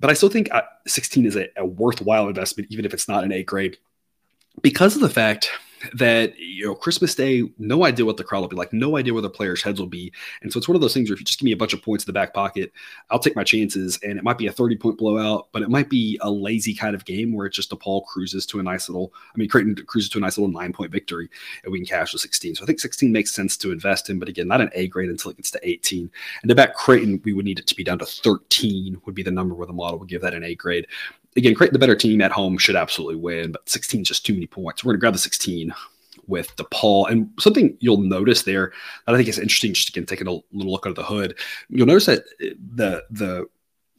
But 0.01 0.09
I 0.09 0.13
still 0.13 0.29
think 0.29 0.53
uh, 0.53 0.63
16 0.87 1.25
is 1.27 1.37
a, 1.37 1.47
a 1.55 1.65
worthwhile 1.65 2.27
investment, 2.27 2.69
even 2.71 2.85
if 2.85 2.93
it's 2.93 3.07
not 3.07 3.23
an 3.23 3.31
A 3.31 3.43
grade, 3.43 3.77
because 4.61 4.95
of 4.95 5.01
the 5.01 5.09
fact 5.09 5.51
that 5.93 6.37
you 6.37 6.65
know 6.65 6.75
Christmas 6.75 7.15
Day, 7.15 7.43
no 7.57 7.85
idea 7.85 8.05
what 8.05 8.17
the 8.17 8.23
crowd 8.23 8.41
will 8.41 8.47
be 8.47 8.55
like, 8.55 8.73
no 8.73 8.97
idea 8.97 9.13
where 9.13 9.21
the 9.21 9.29
players' 9.29 9.61
heads 9.61 9.79
will 9.79 9.87
be, 9.87 10.11
and 10.41 10.51
so 10.51 10.57
it's 10.57 10.67
one 10.67 10.75
of 10.75 10.81
those 10.81 10.93
things 10.93 11.09
where 11.09 11.15
if 11.15 11.19
you 11.19 11.25
just 11.25 11.39
give 11.39 11.45
me 11.45 11.51
a 11.51 11.57
bunch 11.57 11.73
of 11.73 11.81
points 11.81 12.03
in 12.03 12.07
the 12.07 12.13
back 12.13 12.33
pocket, 12.33 12.71
I'll 13.09 13.19
take 13.19 13.35
my 13.35 13.43
chances, 13.43 13.99
and 14.03 14.17
it 14.17 14.23
might 14.23 14.37
be 14.37 14.47
a 14.47 14.51
thirty 14.51 14.75
point 14.75 14.97
blowout, 14.97 15.49
but 15.51 15.61
it 15.61 15.69
might 15.69 15.89
be 15.89 16.17
a 16.21 16.29
lazy 16.29 16.73
kind 16.73 16.95
of 16.95 17.05
game 17.05 17.33
where 17.33 17.45
it's 17.45 17.55
just 17.55 17.71
DePaul 17.71 18.05
cruises 18.05 18.45
to 18.47 18.59
a 18.59 18.63
nice 18.63 18.89
little, 18.89 19.13
I 19.33 19.37
mean 19.37 19.49
Creighton 19.49 19.75
cruises 19.87 20.09
to 20.11 20.17
a 20.17 20.21
nice 20.21 20.37
little 20.37 20.51
nine 20.51 20.73
point 20.73 20.91
victory, 20.91 21.29
and 21.63 21.71
we 21.71 21.79
can 21.79 21.85
cash 21.85 22.11
the 22.11 22.19
sixteen. 22.19 22.55
So 22.55 22.63
I 22.63 22.65
think 22.65 22.79
sixteen 22.79 23.11
makes 23.11 23.31
sense 23.31 23.57
to 23.57 23.71
invest 23.71 24.09
in, 24.09 24.19
but 24.19 24.29
again, 24.29 24.47
not 24.47 24.61
an 24.61 24.69
A 24.73 24.87
grade 24.87 25.09
until 25.09 25.31
it 25.31 25.37
gets 25.37 25.51
to 25.51 25.67
eighteen. 25.67 26.11
And 26.41 26.49
to 26.49 26.55
back 26.55 26.75
Creighton, 26.75 27.21
we 27.23 27.33
would 27.33 27.45
need 27.45 27.59
it 27.59 27.67
to 27.67 27.75
be 27.75 27.83
down 27.83 27.99
to 27.99 28.05
thirteen 28.05 29.01
would 29.05 29.15
be 29.15 29.23
the 29.23 29.31
number 29.31 29.55
where 29.55 29.67
the 29.67 29.73
model 29.73 29.99
would 29.99 30.09
give 30.09 30.21
that 30.21 30.33
an 30.33 30.43
A 30.43 30.55
grade 30.55 30.87
again, 31.37 31.55
Creighton, 31.55 31.73
the 31.73 31.79
better 31.79 31.95
team 31.95 32.21
at 32.21 32.31
home, 32.31 32.57
should 32.57 32.75
absolutely 32.75 33.15
win, 33.15 33.51
but 33.51 33.67
16 33.69 34.01
is 34.01 34.07
just 34.07 34.25
too 34.25 34.33
many 34.33 34.47
points. 34.47 34.83
We're 34.83 34.91
going 34.91 34.97
to 34.97 35.01
grab 35.01 35.13
the 35.13 35.19
16 35.19 35.73
with 36.27 36.55
DePaul. 36.55 37.09
And 37.09 37.29
something 37.39 37.75
you'll 37.79 37.97
notice 37.97 38.43
there 38.43 38.73
that 39.05 39.13
I 39.13 39.17
think 39.17 39.29
is 39.29 39.39
interesting, 39.39 39.73
just 39.73 39.89
again 39.89 40.05
taking 40.05 40.27
a 40.27 40.31
little 40.51 40.71
look 40.71 40.85
under 40.85 40.99
the 40.99 41.07
hood, 41.07 41.37
you'll 41.69 41.87
notice 41.87 42.05
that 42.05 42.23
the 42.39 43.03
the 43.09 43.45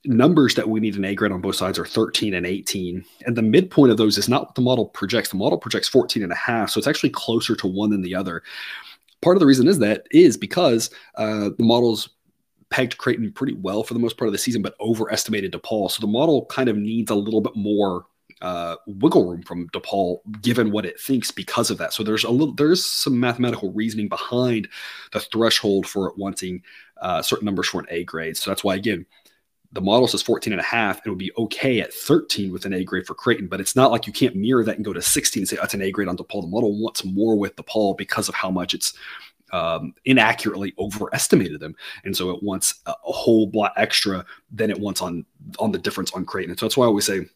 numbers 0.05 0.57
that 0.57 0.69
we 0.69 0.81
need 0.81 0.97
an 0.97 1.05
A 1.05 1.15
grade 1.15 1.31
on 1.31 1.41
both 1.41 1.55
sides 1.55 1.79
are 1.79 1.87
13 1.87 2.35
and 2.35 2.45
18. 2.45 3.05
And 3.25 3.37
the 3.37 3.43
midpoint 3.43 3.93
of 3.93 3.99
those 3.99 4.19
is 4.19 4.29
not 4.29 4.47
what 4.47 4.55
the 4.57 4.61
model 4.61 4.87
projects. 4.87 5.29
The 5.29 5.37
model 5.37 5.59
projects 5.59 5.89
14 5.89 6.25
and 6.25 6.33
a 6.33 6.37
half. 6.37 6.71
So 6.71 6.79
it's 6.79 6.89
actually 6.89 7.11
closer 7.11 7.55
to 7.57 7.67
one 7.69 7.91
than 7.91 8.03
the 8.03 8.15
other. 8.15 8.43
Part 9.21 9.37
of 9.37 9.41
the 9.41 9.47
reason 9.47 9.69
is 9.69 9.79
that 9.79 10.07
is 10.11 10.37
because 10.37 10.91
uh, 11.15 11.51
the 11.57 11.65
models 11.65 12.09
pegged 12.73 12.97
Creighton 12.97 13.31
pretty 13.33 13.53
well 13.53 13.85
for 13.85 13.93
the 13.93 14.01
most 14.01 14.17
part 14.17 14.29
of 14.29 14.33
the 14.33 14.39
season, 14.39 14.63
but 14.63 14.75
overestimated 14.81 15.53
DePaul. 15.53 15.91
So 15.91 16.01
the 16.01 16.07
model 16.07 16.47
kind 16.47 16.71
of 16.71 16.77
needs 16.77 17.11
a 17.11 17.15
little 17.15 17.43
bit 17.43 17.55
more 17.55 18.07
uh, 18.41 18.77
wiggle 18.87 19.29
room 19.29 19.43
from 19.43 19.69
DePaul, 19.69 20.21
given 20.41 20.73
what 20.73 20.87
it 20.87 20.99
thinks 20.99 21.31
because 21.31 21.71
of 21.71 21.77
that. 21.79 21.93
So 21.93 22.03
there's 22.03 22.25
a 22.25 22.31
little, 22.31 22.55
there's 22.55 22.85
some 22.85 23.21
mathematical 23.21 23.73
reasoning 23.73 24.09
behind 24.09 24.69
the 25.13 25.21
threshold 25.21 25.87
for 25.87 26.09
it 26.09 26.17
wanting 26.17 26.63
uh, 27.03 27.21
certain 27.21 27.45
numbers 27.45 27.69
for 27.69 27.81
an 27.81 27.87
A 27.91 28.05
grade. 28.05 28.39
So 28.39 28.51
that's 28.51 28.65
why, 28.65 28.75
again, 28.75 29.05
the 29.73 29.81
model 29.83 30.09
says 30.09 30.23
14 30.23 30.53
and 30.53 30.61
a 30.61 30.65
half. 30.65 31.01
It 31.05 31.11
would 31.11 31.19
be 31.19 31.33
okay 31.37 31.81
at 31.81 31.93
13 31.93 32.53
with 32.53 32.65
an 32.65 32.73
A 32.73 32.85
grade 32.85 33.07
for 33.07 33.15
Creighton, 33.15 33.49
but 33.49 33.61
it's 33.61 33.77
not 33.77 33.91
like 33.91 34.07
you 34.07 34.13
can't 34.13 34.37
mirror 34.37 34.65
that 34.65 34.77
and 34.77 34.85
go 34.85 34.93
to 34.93 35.03
16 35.03 35.43
and 35.43 35.49
say 35.49 35.57
that's 35.57 35.75
an 35.75 35.83
A 35.83 35.91
grade 35.91 36.09
on 36.09 36.17
DePaul. 36.17 36.43
The 36.43 36.49
model 36.49 36.79
wants 36.79 37.05
more 37.05 37.39
with 37.39 37.57
DePaul 37.57 37.97
because 37.97 38.29
of 38.29 38.35
how 38.35 38.51
much 38.51 38.75
it's 38.75 38.95
um, 39.53 39.95
inaccurately 40.05 40.75
overestimated 40.79 41.61
them, 41.61 41.75
and 42.05 42.17
so 42.17 42.31
it 42.31 42.43
wants 42.43 42.81
a, 42.87 42.91
a 42.91 43.13
whole 43.13 43.51
lot 43.53 43.73
extra 43.77 44.25
than 44.51 44.71
it 44.71 44.79
wants 44.79 45.03
on 45.03 45.25
on 45.59 45.73
the 45.73 45.79
difference 45.79 46.13
on 46.13 46.25
Creighton. 46.25 46.51
And 46.51 46.59
so 46.59 46.67
that's 46.67 46.77
why 46.77 46.85
I 46.85 46.89
always 46.89 47.07
say 47.07 47.27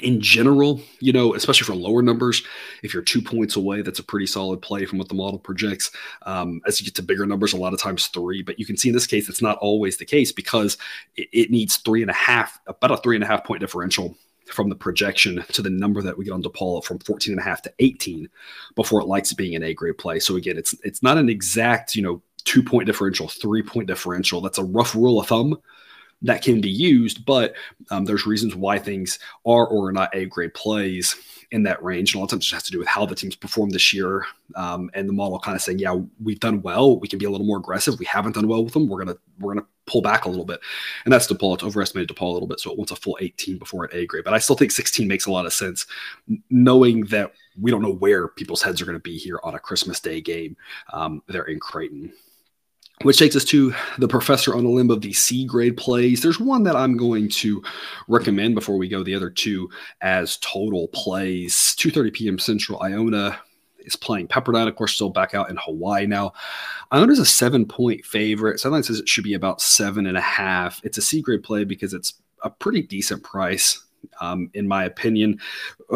in 0.00 0.20
general, 0.20 0.80
you 1.00 1.12
know, 1.12 1.34
especially 1.34 1.66
for 1.66 1.74
lower 1.74 2.00
numbers, 2.00 2.42
if 2.82 2.94
you're 2.94 3.02
two 3.02 3.20
points 3.20 3.56
away, 3.56 3.82
that's 3.82 3.98
a 3.98 4.04
pretty 4.04 4.26
solid 4.26 4.62
play 4.62 4.86
from 4.86 4.98
what 4.98 5.08
the 5.08 5.14
model 5.14 5.38
projects. 5.38 5.90
Um, 6.22 6.62
as 6.66 6.80
you 6.80 6.86
get 6.86 6.94
to 6.94 7.02
bigger 7.02 7.26
numbers, 7.26 7.52
a 7.52 7.58
lot 7.58 7.74
of 7.74 7.80
times 7.80 8.06
three, 8.06 8.42
but 8.42 8.58
you 8.58 8.64
can 8.64 8.76
see 8.76 8.88
in 8.88 8.94
this 8.94 9.06
case, 9.06 9.28
it's 9.28 9.42
not 9.42 9.58
always 9.58 9.98
the 9.98 10.06
case 10.06 10.32
because 10.32 10.78
it, 11.16 11.28
it 11.32 11.50
needs 11.50 11.76
three 11.76 12.00
and 12.00 12.10
a 12.10 12.14
half, 12.14 12.58
about 12.66 12.92
a 12.92 12.96
three 12.96 13.16
and 13.16 13.24
a 13.24 13.26
half 13.26 13.44
point 13.44 13.60
differential 13.60 14.16
from 14.52 14.68
the 14.68 14.74
projection 14.74 15.44
to 15.52 15.62
the 15.62 15.70
number 15.70 16.02
that 16.02 16.16
we 16.16 16.24
get 16.24 16.32
on 16.32 16.42
DePaul 16.42 16.84
from 16.84 16.98
14 16.98 17.32
and 17.32 17.40
a 17.40 17.44
half 17.44 17.62
to 17.62 17.72
18 17.78 18.28
before 18.74 19.00
it 19.00 19.06
likes 19.06 19.32
being 19.32 19.54
an 19.54 19.62
A 19.62 19.74
grade 19.74 19.98
play. 19.98 20.18
So 20.18 20.36
again, 20.36 20.58
it's 20.58 20.74
it's 20.84 21.02
not 21.02 21.18
an 21.18 21.28
exact, 21.28 21.94
you 21.94 22.02
know, 22.02 22.22
two 22.44 22.62
point 22.62 22.86
differential, 22.86 23.28
three 23.28 23.62
point 23.62 23.86
differential. 23.86 24.40
That's 24.40 24.58
a 24.58 24.64
rough 24.64 24.94
rule 24.94 25.20
of 25.20 25.28
thumb 25.28 25.58
that 26.22 26.42
can 26.42 26.60
be 26.60 26.70
used, 26.70 27.24
but 27.24 27.54
um, 27.90 28.04
there's 28.04 28.26
reasons 28.26 28.54
why 28.54 28.78
things 28.78 29.18
are 29.44 29.66
or 29.66 29.88
are 29.88 29.92
not 29.92 30.14
A 30.14 30.26
grade 30.26 30.54
plays 30.54 31.16
in 31.50 31.62
that 31.64 31.82
range. 31.82 32.12
And 32.12 32.16
a 32.16 32.18
lot 32.20 32.24
of 32.24 32.30
times 32.30 32.50
it 32.50 32.54
has 32.54 32.62
to 32.64 32.70
do 32.72 32.78
with 32.78 32.88
how 32.88 33.04
the 33.04 33.14
teams 33.14 33.36
performed 33.36 33.72
this 33.72 33.92
year 33.92 34.24
um, 34.56 34.90
and 34.94 35.08
the 35.08 35.12
model 35.12 35.38
kind 35.38 35.54
of 35.54 35.62
saying, 35.62 35.78
yeah, 35.78 35.94
we've 36.22 36.40
done 36.40 36.62
well. 36.62 36.98
We 36.98 37.08
can 37.08 37.18
be 37.18 37.26
a 37.26 37.30
little 37.30 37.46
more 37.46 37.58
aggressive. 37.58 37.98
We 37.98 38.06
haven't 38.06 38.34
done 38.34 38.48
well 38.48 38.64
with 38.64 38.72
them. 38.72 38.88
We're 38.88 39.04
gonna 39.04 39.18
we're 39.38 39.54
gonna 39.54 39.66
pull 39.86 40.00
back 40.00 40.24
a 40.24 40.28
little 40.28 40.44
bit. 40.44 40.60
And 41.04 41.12
that's 41.12 41.26
DePaul. 41.26 41.54
It's 41.54 41.64
overestimated 41.64 42.14
DePaul 42.14 42.30
a 42.30 42.32
little 42.32 42.48
bit, 42.48 42.60
so 42.60 42.70
it 42.70 42.78
wants 42.78 42.92
a 42.92 42.96
full 42.96 43.18
18 43.20 43.58
before 43.58 43.84
an 43.84 43.90
A 43.92 44.06
grade. 44.06 44.24
But 44.24 44.34
I 44.34 44.38
still 44.38 44.56
think 44.56 44.70
16 44.70 45.06
makes 45.06 45.26
a 45.26 45.32
lot 45.32 45.46
of 45.46 45.52
sense, 45.52 45.86
knowing 46.50 47.04
that 47.06 47.32
we 47.60 47.70
don't 47.70 47.82
know 47.82 47.92
where 47.92 48.28
people's 48.28 48.62
heads 48.62 48.80
are 48.80 48.86
going 48.86 48.96
to 48.96 49.02
be 49.02 49.18
here 49.18 49.40
on 49.42 49.54
a 49.54 49.58
Christmas 49.58 50.00
Day 50.00 50.20
game. 50.20 50.56
Um, 50.92 51.22
they're 51.26 51.44
in 51.44 51.60
Creighton. 51.60 52.12
Which 53.02 53.18
takes 53.18 53.34
us 53.34 53.44
to 53.46 53.74
the 53.98 54.06
professor 54.06 54.54
on 54.54 54.62
the 54.62 54.70
limb 54.70 54.90
of 54.90 55.00
the 55.00 55.12
C 55.12 55.44
grade 55.44 55.76
plays. 55.76 56.22
There's 56.22 56.38
one 56.38 56.62
that 56.62 56.76
I'm 56.76 56.96
going 56.96 57.28
to 57.30 57.62
recommend 58.06 58.54
before 58.54 58.76
we 58.76 58.88
go 58.88 59.02
the 59.02 59.14
other 59.14 59.30
two 59.30 59.68
as 60.00 60.36
total 60.38 60.88
plays. 60.88 61.54
2:30 61.78 62.12
p.m. 62.12 62.38
Central. 62.38 62.80
Iona 62.80 63.38
is 63.80 63.96
playing 63.96 64.28
Pepperdine, 64.28 64.68
of 64.68 64.76
course, 64.76 64.94
still 64.94 65.10
back 65.10 65.34
out 65.34 65.50
in 65.50 65.56
Hawaii 65.56 66.06
now. 66.06 66.32
Iona's 66.92 67.18
a 67.18 67.26
seven 67.26 67.66
point 67.66 68.04
favorite. 68.04 68.60
Sideline 68.60 68.84
says 68.84 69.00
it 69.00 69.08
should 69.08 69.24
be 69.24 69.34
about 69.34 69.60
seven 69.60 70.06
and 70.06 70.16
a 70.16 70.20
half. 70.22 70.80
It's 70.84 70.98
a 70.98 71.02
C 71.02 71.20
grade 71.20 71.42
play 71.42 71.64
because 71.64 71.94
it's 71.94 72.14
a 72.42 72.50
pretty 72.50 72.82
decent 72.82 73.22
price 73.22 73.84
um, 74.20 74.50
in 74.54 74.66
my 74.66 74.84
opinion. 74.84 75.40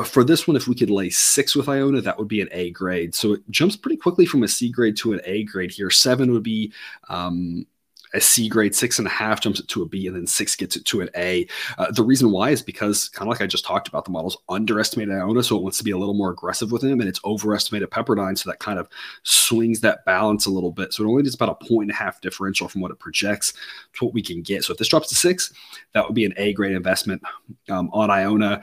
For 0.05 0.25
this 0.25 0.47
one, 0.47 0.57
if 0.57 0.69
we 0.69 0.75
could 0.75 0.91
lay 0.91 1.11
six 1.11 1.55
with 1.55 1.69
Iona, 1.69 2.01
that 2.01 2.19
would 2.19 2.29
be 2.29 2.41
an 2.41 2.49
A 2.53 2.71
grade. 2.71 3.15
So 3.15 3.35
it 3.35 3.51
jumps 3.51 3.77
pretty 3.77 3.97
quickly 3.97 4.27
from 4.27 4.43
a 4.43 4.49
C 4.49 4.71
grade 4.71 4.97
to 4.99 5.13
an 5.13 5.21
A 5.25 5.45
grade 5.45 5.73
here. 5.73 5.91
Seven 5.91 6.33
would 6.33 6.43
be 6.43 6.73
um, 7.09 7.67
a 8.15 8.21
C 8.21 8.49
grade, 8.49 8.75
six 8.75 8.99
and 8.99 9.07
a 9.07 9.11
half 9.11 9.41
jumps 9.41 9.61
it 9.61 9.69
to 9.69 9.83
a 9.83 9.87
B, 9.87 10.07
and 10.07 10.17
then 10.17 10.27
six 10.27 10.57
gets 10.57 10.77
it 10.77 10.85
to 10.87 11.01
an 11.01 11.11
A. 11.17 11.47
Uh, 11.79 11.91
the 11.91 12.03
reason 12.03 12.31
why 12.31 12.51
is 12.51 12.63
because, 12.63 13.09
kind 13.11 13.29
of 13.29 13.33
like 13.33 13.43
I 13.43 13.47
just 13.47 13.65
talked 13.65 13.89
about, 13.89 14.05
the 14.05 14.11
model's 14.11 14.39
underestimated 14.49 15.15
Iona, 15.15 15.43
so 15.43 15.57
it 15.57 15.63
wants 15.63 15.79
to 15.79 15.85
be 15.85 15.91
a 15.91 15.99
little 15.99 16.15
more 16.15 16.31
aggressive 16.31 16.73
with 16.73 16.83
him, 16.83 17.01
and 17.01 17.09
it's 17.09 17.21
overestimated 17.25 17.91
Pepperdine, 17.91 18.39
so 18.39 18.51
that 18.51 18.59
kind 18.59 18.79
of 18.79 18.89
swings 19.23 19.81
that 19.81 20.05
balance 20.05 20.47
a 20.47 20.51
little 20.51 20.73
bit. 20.73 20.93
So 20.93 21.05
it 21.05 21.09
only 21.09 21.23
does 21.23 21.35
about 21.35 21.49
a 21.61 21.67
point 21.67 21.91
and 21.91 21.91
a 21.91 21.95
half 21.95 22.21
differential 22.21 22.69
from 22.69 22.81
what 22.81 22.91
it 22.91 22.99
projects 22.99 23.53
to 23.95 24.05
what 24.05 24.15
we 24.15 24.23
can 24.23 24.43
get. 24.43 24.65
So 24.65 24.73
if 24.73 24.79
this 24.79 24.89
drops 24.89 25.09
to 25.09 25.15
six, 25.15 25.53
that 25.93 26.05
would 26.05 26.15
be 26.15 26.25
an 26.25 26.35
A 26.37 26.53
grade 26.53 26.73
investment 26.73 27.23
um, 27.69 27.91
on 27.93 28.11
Iona. 28.11 28.63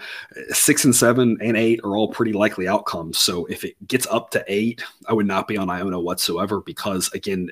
Six 0.50 0.86
and 0.86 0.96
seven 0.96 1.38
and 1.42 1.58
eight 1.58 1.80
are 1.84 1.98
all 1.98 2.08
pretty 2.08 2.34
likely 2.34 2.68
outcomes. 2.68 3.18
So 3.20 3.46
if 3.46 3.64
it 3.64 3.76
gets 3.88 4.08
up 4.08 4.32
to 4.32 4.44
eight, 4.48 4.84
I 5.08 5.14
would 5.14 5.26
not 5.26 5.48
be 5.48 5.58
on 5.58 5.70
Iona 5.70 6.00
whatsoever 6.00 6.62
because, 6.62 7.12
again, 7.14 7.50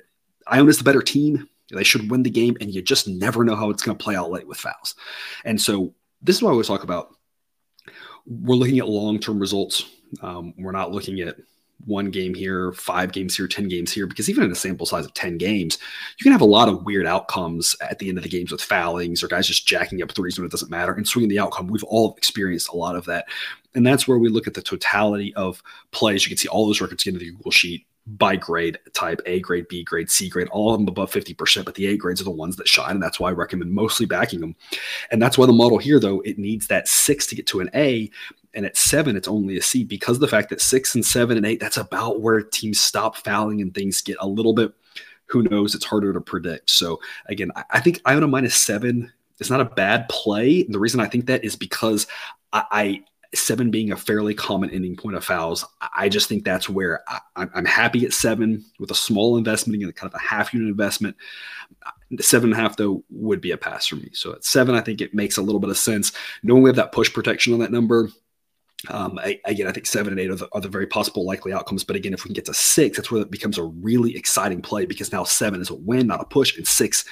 Iona's 0.47 0.77
the 0.77 0.83
better 0.83 1.01
team 1.01 1.47
they 1.75 1.83
should 1.83 2.09
win 2.09 2.23
the 2.23 2.29
game, 2.29 2.57
and 2.61 2.73
you 2.73 2.81
just 2.81 3.07
never 3.07 3.43
know 3.43 3.55
how 3.55 3.69
it's 3.69 3.83
going 3.83 3.97
to 3.97 4.03
play 4.03 4.15
out 4.15 4.31
late 4.31 4.47
with 4.47 4.57
fouls. 4.57 4.95
And 5.45 5.59
so 5.59 5.93
this 6.21 6.35
is 6.35 6.41
why 6.41 6.49
I 6.49 6.51
always 6.51 6.67
talk 6.67 6.83
about 6.83 7.15
we're 8.25 8.55
looking 8.55 8.79
at 8.79 8.87
long 8.87 9.19
term 9.19 9.39
results. 9.39 9.85
Um, 10.21 10.53
we're 10.57 10.71
not 10.71 10.91
looking 10.91 11.21
at 11.21 11.37
one 11.85 12.11
game 12.11 12.33
here, 12.33 12.71
five 12.73 13.11
games 13.11 13.35
here, 13.35 13.47
10 13.47 13.67
games 13.67 13.91
here, 13.91 14.05
because 14.05 14.29
even 14.29 14.43
in 14.43 14.51
a 14.51 14.55
sample 14.55 14.85
size 14.85 15.05
of 15.05 15.13
10 15.13 15.37
games, 15.37 15.77
you 16.17 16.23
can 16.23 16.31
have 16.31 16.41
a 16.41 16.45
lot 16.45 16.69
of 16.69 16.83
weird 16.85 17.05
outcomes 17.05 17.75
at 17.81 17.99
the 17.99 18.09
end 18.09 18.17
of 18.17 18.23
the 18.23 18.29
games 18.29 18.51
with 18.51 18.61
foulings 18.61 19.23
or 19.23 19.27
guys 19.27 19.47
just 19.47 19.67
jacking 19.67 20.01
up 20.01 20.11
threes 20.11 20.37
when 20.37 20.45
it 20.45 20.51
doesn't 20.51 20.69
matter 20.69 20.93
and 20.93 21.07
swinging 21.07 21.29
the 21.29 21.39
outcome. 21.39 21.67
We've 21.67 21.83
all 21.83 22.15
experienced 22.17 22.69
a 22.69 22.75
lot 22.75 22.95
of 22.95 23.05
that. 23.05 23.25
And 23.73 23.87
that's 23.87 24.07
where 24.07 24.17
we 24.17 24.29
look 24.29 24.47
at 24.47 24.53
the 24.53 24.61
totality 24.61 25.33
of 25.35 25.63
plays. 25.91 26.25
You 26.25 26.29
can 26.29 26.37
see 26.37 26.49
all 26.49 26.67
those 26.67 26.81
records 26.81 27.03
get 27.03 27.13
into 27.13 27.25
the 27.25 27.31
Google 27.31 27.51
Sheet 27.51 27.85
by 28.07 28.35
grade 28.35 28.79
type 28.93 29.21
A 29.25 29.39
grade, 29.39 29.67
B 29.67 29.83
grade, 29.83 30.09
C 30.09 30.27
grade, 30.27 30.47
all 30.49 30.73
of 30.73 30.79
them 30.79 30.87
above 30.87 31.11
50%, 31.11 31.65
but 31.65 31.75
the 31.75 31.87
A 31.87 31.97
grades 31.97 32.19
are 32.19 32.25
the 32.25 32.31
ones 32.31 32.55
that 32.55 32.67
shine. 32.67 32.91
And 32.91 33.03
that's 33.03 33.19
why 33.19 33.29
I 33.29 33.33
recommend 33.33 33.71
mostly 33.71 34.05
backing 34.05 34.39
them. 34.39 34.55
And 35.11 35.21
that's 35.21 35.37
why 35.37 35.45
the 35.45 35.53
model 35.53 35.77
here, 35.77 35.99
though, 35.99 36.21
it 36.21 36.39
needs 36.39 36.67
that 36.67 36.87
six 36.87 37.27
to 37.27 37.35
get 37.35 37.47
to 37.47 37.59
an 37.59 37.69
A. 37.75 38.09
And 38.53 38.65
at 38.65 38.75
seven, 38.75 39.15
it's 39.15 39.27
only 39.27 39.57
a 39.57 39.61
C 39.61 39.83
because 39.83 40.19
the 40.19 40.27
fact 40.27 40.49
that 40.49 40.61
six 40.61 40.95
and 40.95 41.05
seven 41.05 41.37
and 41.37 41.45
eight, 41.45 41.59
that's 41.59 41.77
about 41.77 42.21
where 42.21 42.41
teams 42.41 42.81
stop 42.81 43.15
fouling 43.15 43.61
and 43.61 43.73
things 43.73 44.01
get 44.01 44.17
a 44.19 44.27
little 44.27 44.53
bit, 44.53 44.73
who 45.27 45.43
knows, 45.43 45.75
it's 45.75 45.85
harder 45.85 46.11
to 46.11 46.21
predict. 46.21 46.69
So 46.69 46.99
again, 47.27 47.51
I 47.69 47.79
think 47.79 48.01
Iona 48.05 48.27
minus 48.27 48.55
seven 48.55 49.11
is 49.39 49.49
not 49.49 49.61
a 49.61 49.65
bad 49.65 50.09
play. 50.09 50.63
And 50.63 50.73
The 50.73 50.79
reason 50.79 50.99
I 50.99 51.07
think 51.07 51.27
that 51.27 51.45
is 51.45 51.55
because 51.55 52.07
I, 52.51 53.03
seven 53.33 53.71
being 53.71 53.91
a 53.91 53.97
fairly 53.97 54.33
common 54.33 54.69
ending 54.71 54.95
point 54.95 55.15
of 55.15 55.23
fouls, 55.23 55.65
I 55.95 56.09
just 56.09 56.27
think 56.27 56.43
that's 56.43 56.69
where 56.69 57.01
I, 57.07 57.47
am 57.55 57.65
happy 57.65 58.05
at 58.05 58.13
seven 58.13 58.63
with 58.79 58.91
a 58.91 58.95
small 58.95 59.37
investment, 59.37 59.81
again, 59.81 59.91
kind 59.93 60.11
of 60.13 60.19
a 60.19 60.23
half 60.23 60.53
unit 60.53 60.69
investment. 60.69 61.15
Seven 62.19 62.51
and 62.51 62.59
a 62.59 62.61
half, 62.61 62.75
though, 62.75 63.03
would 63.09 63.39
be 63.39 63.51
a 63.51 63.57
pass 63.57 63.87
for 63.87 63.95
me. 63.95 64.09
So 64.13 64.33
at 64.33 64.43
seven, 64.43 64.75
I 64.75 64.81
think 64.81 64.99
it 64.99 65.13
makes 65.13 65.37
a 65.37 65.41
little 65.41 65.61
bit 65.61 65.69
of 65.69 65.77
sense. 65.77 66.11
Knowing 66.43 66.63
we 66.63 66.69
have 66.69 66.75
that 66.75 66.91
push 66.91 67.11
protection 67.13 67.53
on 67.53 67.59
that 67.59 67.71
number, 67.71 68.09
um, 68.89 69.19
again, 69.45 69.67
I 69.67 69.71
think 69.71 69.85
seven 69.85 70.11
and 70.11 70.19
eight 70.19 70.31
are 70.31 70.35
the, 70.35 70.49
are 70.53 70.61
the, 70.61 70.67
very 70.67 70.87
possible 70.87 71.23
likely 71.25 71.53
outcomes. 71.53 71.83
But 71.83 71.95
again, 71.95 72.13
if 72.13 72.23
we 72.23 72.29
can 72.29 72.33
get 72.33 72.45
to 72.45 72.53
six, 72.53 72.97
that's 72.97 73.11
where 73.11 73.21
it 73.21 73.29
becomes 73.29 73.57
a 73.57 73.63
really 73.63 74.15
exciting 74.15 74.61
play 74.61 74.85
because 74.85 75.11
now 75.11 75.23
seven 75.23 75.61
is 75.61 75.69
a 75.69 75.75
win, 75.75 76.07
not 76.07 76.21
a 76.21 76.25
push, 76.25 76.57
and 76.57 76.67
six 76.67 77.05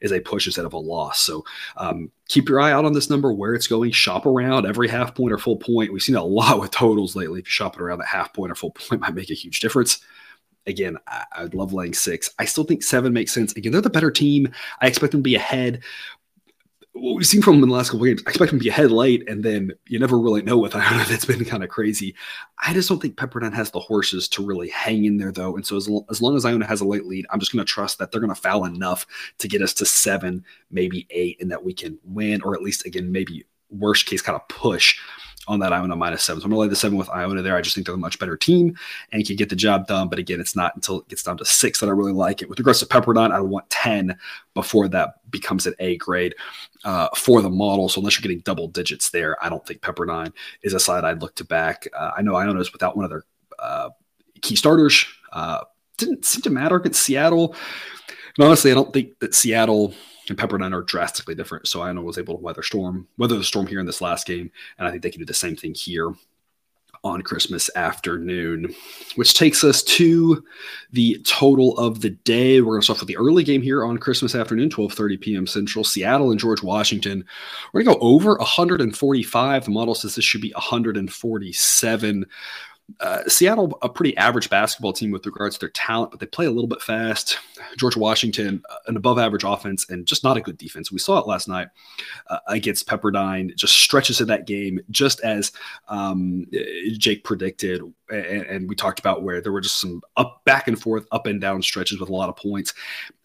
is 0.00 0.12
a 0.12 0.20
push 0.20 0.46
instead 0.46 0.64
of 0.64 0.72
a 0.72 0.78
loss. 0.78 1.20
So 1.20 1.44
um, 1.76 2.10
keep 2.28 2.48
your 2.48 2.60
eye 2.60 2.72
out 2.72 2.84
on 2.84 2.92
this 2.92 3.10
number, 3.10 3.32
where 3.32 3.54
it's 3.54 3.66
going. 3.66 3.90
Shop 3.90 4.24
around 4.24 4.66
every 4.66 4.88
half 4.88 5.14
point 5.14 5.32
or 5.32 5.38
full 5.38 5.56
point. 5.56 5.92
We've 5.92 6.02
seen 6.02 6.16
a 6.16 6.24
lot 6.24 6.60
with 6.60 6.70
totals 6.70 7.16
lately. 7.16 7.40
If 7.40 7.46
you 7.46 7.50
shop 7.50 7.74
it 7.74 7.82
around 7.82 7.98
that 7.98 8.08
half 8.08 8.32
point 8.32 8.52
or 8.52 8.54
full 8.54 8.70
point, 8.70 9.00
might 9.00 9.14
make 9.14 9.30
a 9.30 9.34
huge 9.34 9.60
difference. 9.60 10.00
Again, 10.68 10.96
I, 11.06 11.42
would 11.42 11.54
love 11.54 11.72
laying 11.72 11.94
six. 11.94 12.30
I 12.40 12.44
still 12.44 12.64
think 12.64 12.82
seven 12.82 13.12
makes 13.12 13.32
sense. 13.32 13.52
Again, 13.52 13.70
they're 13.70 13.80
the 13.80 13.88
better 13.88 14.10
team. 14.10 14.48
I 14.80 14.88
expect 14.88 15.12
them 15.12 15.20
to 15.20 15.24
be 15.24 15.36
ahead, 15.36 15.82
what 17.00 17.14
we've 17.14 17.26
seen 17.26 17.42
from 17.42 17.54
them 17.54 17.64
in 17.64 17.68
the 17.68 17.74
last 17.74 17.90
couple 17.90 18.06
games, 18.06 18.22
I 18.26 18.30
expect 18.30 18.50
them 18.50 18.58
to 18.58 18.64
be 18.64 18.70
ahead 18.70 18.90
late, 18.90 19.28
and 19.28 19.44
then 19.44 19.72
you 19.86 19.98
never 19.98 20.18
really 20.18 20.42
know 20.42 20.58
with 20.58 20.74
Iona. 20.76 21.04
That's 21.04 21.24
been 21.24 21.44
kind 21.44 21.62
of 21.62 21.68
crazy. 21.68 22.14
I 22.58 22.72
just 22.72 22.88
don't 22.88 23.00
think 23.00 23.16
Pepperdine 23.16 23.54
has 23.54 23.70
the 23.70 23.80
horses 23.80 24.28
to 24.30 24.44
really 24.44 24.68
hang 24.68 25.04
in 25.04 25.16
there, 25.16 25.32
though. 25.32 25.56
And 25.56 25.66
so, 25.66 25.76
as, 25.76 25.88
as 26.10 26.22
long 26.22 26.36
as 26.36 26.44
Iona 26.44 26.66
has 26.66 26.80
a 26.80 26.86
late 26.86 27.04
lead, 27.04 27.26
I'm 27.30 27.40
just 27.40 27.52
going 27.52 27.64
to 27.64 27.70
trust 27.70 27.98
that 27.98 28.10
they're 28.10 28.20
going 28.20 28.34
to 28.34 28.40
foul 28.40 28.64
enough 28.64 29.06
to 29.38 29.48
get 29.48 29.62
us 29.62 29.74
to 29.74 29.86
seven, 29.86 30.44
maybe 30.70 31.06
eight, 31.10 31.40
and 31.40 31.50
that 31.50 31.64
we 31.64 31.74
can 31.74 31.98
win, 32.04 32.42
or 32.42 32.54
at 32.54 32.62
least, 32.62 32.86
again, 32.86 33.12
maybe 33.12 33.44
worst 33.70 34.06
case 34.06 34.22
kind 34.22 34.36
of 34.36 34.46
push 34.48 34.98
on 35.48 35.60
that 35.60 35.72
Iona 35.72 35.96
minus 35.96 36.24
seven. 36.24 36.40
So 36.40 36.46
I'm 36.46 36.50
going 36.50 36.58
to 36.58 36.60
lay 36.62 36.68
the 36.68 36.76
seven 36.76 36.98
with 36.98 37.08
Iona 37.10 37.42
there. 37.42 37.56
I 37.56 37.60
just 37.60 37.74
think 37.74 37.86
they're 37.86 37.94
a 37.94 37.98
much 37.98 38.18
better 38.18 38.36
team 38.36 38.76
and 39.12 39.24
can 39.26 39.36
get 39.36 39.48
the 39.48 39.56
job 39.56 39.86
done. 39.86 40.08
But 40.08 40.18
again, 40.18 40.40
it's 40.40 40.56
not 40.56 40.74
until 40.74 41.00
it 41.00 41.08
gets 41.08 41.22
down 41.22 41.36
to 41.38 41.44
six 41.44 41.80
that 41.80 41.88
I 41.88 41.92
really 41.92 42.12
like 42.12 42.42
it. 42.42 42.48
With 42.48 42.58
regards 42.58 42.80
to 42.80 42.86
Pepperdine, 42.86 43.32
I 43.32 43.40
want 43.40 43.68
10 43.70 44.18
before 44.54 44.88
that 44.88 45.30
becomes 45.30 45.66
an 45.66 45.74
A 45.78 45.96
grade 45.96 46.34
uh, 46.84 47.08
for 47.16 47.42
the 47.42 47.50
model. 47.50 47.88
So 47.88 48.00
unless 48.00 48.18
you're 48.18 48.22
getting 48.22 48.40
double 48.40 48.68
digits 48.68 49.10
there, 49.10 49.42
I 49.44 49.48
don't 49.48 49.66
think 49.66 49.80
Pepperdine 49.80 50.32
is 50.62 50.74
a 50.74 50.80
side 50.80 51.04
I'd 51.04 51.22
look 51.22 51.34
to 51.36 51.44
back. 51.44 51.86
Uh, 51.96 52.12
I 52.16 52.22
know 52.22 52.34
Iona 52.34 52.60
is 52.60 52.72
without 52.72 52.96
one 52.96 53.04
of 53.04 53.10
their 53.10 53.24
uh, 53.58 53.90
key 54.42 54.56
starters. 54.56 55.06
Uh, 55.32 55.62
didn't 55.96 56.24
seem 56.24 56.42
to 56.42 56.50
matter 56.50 56.76
against 56.76 57.02
Seattle. 57.02 57.54
And 58.36 58.44
honestly, 58.44 58.70
I 58.70 58.74
don't 58.74 58.92
think 58.92 59.18
that 59.20 59.34
Seattle– 59.34 59.94
and 60.28 60.38
Pepperdine 60.38 60.74
are 60.74 60.82
drastically 60.82 61.34
different. 61.34 61.68
So 61.68 61.82
Iona 61.82 62.02
was 62.02 62.18
able 62.18 62.36
to 62.36 62.42
weather 62.42 62.62
storm, 62.62 63.08
weather 63.18 63.36
the 63.36 63.44
storm 63.44 63.66
here 63.66 63.80
in 63.80 63.86
this 63.86 64.00
last 64.00 64.26
game, 64.26 64.50
and 64.78 64.86
I 64.86 64.90
think 64.90 65.02
they 65.02 65.10
can 65.10 65.20
do 65.20 65.26
the 65.26 65.34
same 65.34 65.56
thing 65.56 65.74
here 65.74 66.12
on 67.04 67.22
Christmas 67.22 67.70
afternoon, 67.76 68.74
which 69.14 69.34
takes 69.34 69.62
us 69.62 69.82
to 69.82 70.42
the 70.92 71.22
total 71.24 71.76
of 71.78 72.00
the 72.00 72.10
day. 72.10 72.60
We're 72.60 72.72
going 72.72 72.80
to 72.80 72.84
start 72.84 73.00
with 73.00 73.08
the 73.08 73.16
early 73.16 73.44
game 73.44 73.62
here 73.62 73.84
on 73.84 73.98
Christmas 73.98 74.34
afternoon, 74.34 74.70
12:30 74.70 75.20
p.m. 75.20 75.46
Central. 75.46 75.84
Seattle 75.84 76.30
and 76.30 76.40
George 76.40 76.62
Washington. 76.62 77.24
We're 77.72 77.82
going 77.82 77.94
to 77.94 78.00
go 78.00 78.06
over 78.06 78.34
145. 78.36 79.64
The 79.64 79.70
model 79.70 79.94
says 79.94 80.14
this 80.14 80.24
should 80.24 80.40
be 80.40 80.52
147 80.52 82.26
uh, 83.00 83.28
Seattle, 83.28 83.76
a 83.82 83.88
pretty 83.88 84.16
average 84.16 84.48
basketball 84.48 84.92
team 84.92 85.10
with 85.10 85.26
regards 85.26 85.56
to 85.56 85.60
their 85.60 85.70
talent, 85.70 86.12
but 86.12 86.20
they 86.20 86.26
play 86.26 86.46
a 86.46 86.50
little 86.50 86.68
bit 86.68 86.80
fast. 86.80 87.38
George 87.76 87.96
Washington, 87.96 88.62
uh, 88.70 88.76
an 88.86 88.96
above 88.96 89.18
average 89.18 89.42
offense 89.44 89.88
and 89.90 90.06
just 90.06 90.22
not 90.22 90.36
a 90.36 90.40
good 90.40 90.56
defense. 90.56 90.92
We 90.92 90.98
saw 90.98 91.18
it 91.18 91.26
last 91.26 91.48
night 91.48 91.68
uh, 92.28 92.38
against 92.46 92.86
Pepperdine, 92.86 93.54
just 93.56 93.74
stretches 93.74 94.20
of 94.20 94.28
that 94.28 94.46
game, 94.46 94.80
just 94.90 95.20
as 95.20 95.52
um, 95.88 96.46
Jake 96.92 97.24
predicted. 97.24 97.82
And, 98.08 98.46
and, 98.46 98.68
we 98.68 98.76
talked 98.76 99.00
about 99.00 99.24
where 99.24 99.40
there 99.40 99.50
were 99.50 99.60
just 99.60 99.80
some 99.80 100.00
up, 100.16 100.44
back 100.44 100.68
and 100.68 100.80
forth, 100.80 101.08
up 101.10 101.26
and 101.26 101.40
down 101.40 101.60
stretches 101.60 101.98
with 101.98 102.08
a 102.08 102.14
lot 102.14 102.28
of 102.28 102.36
points. 102.36 102.72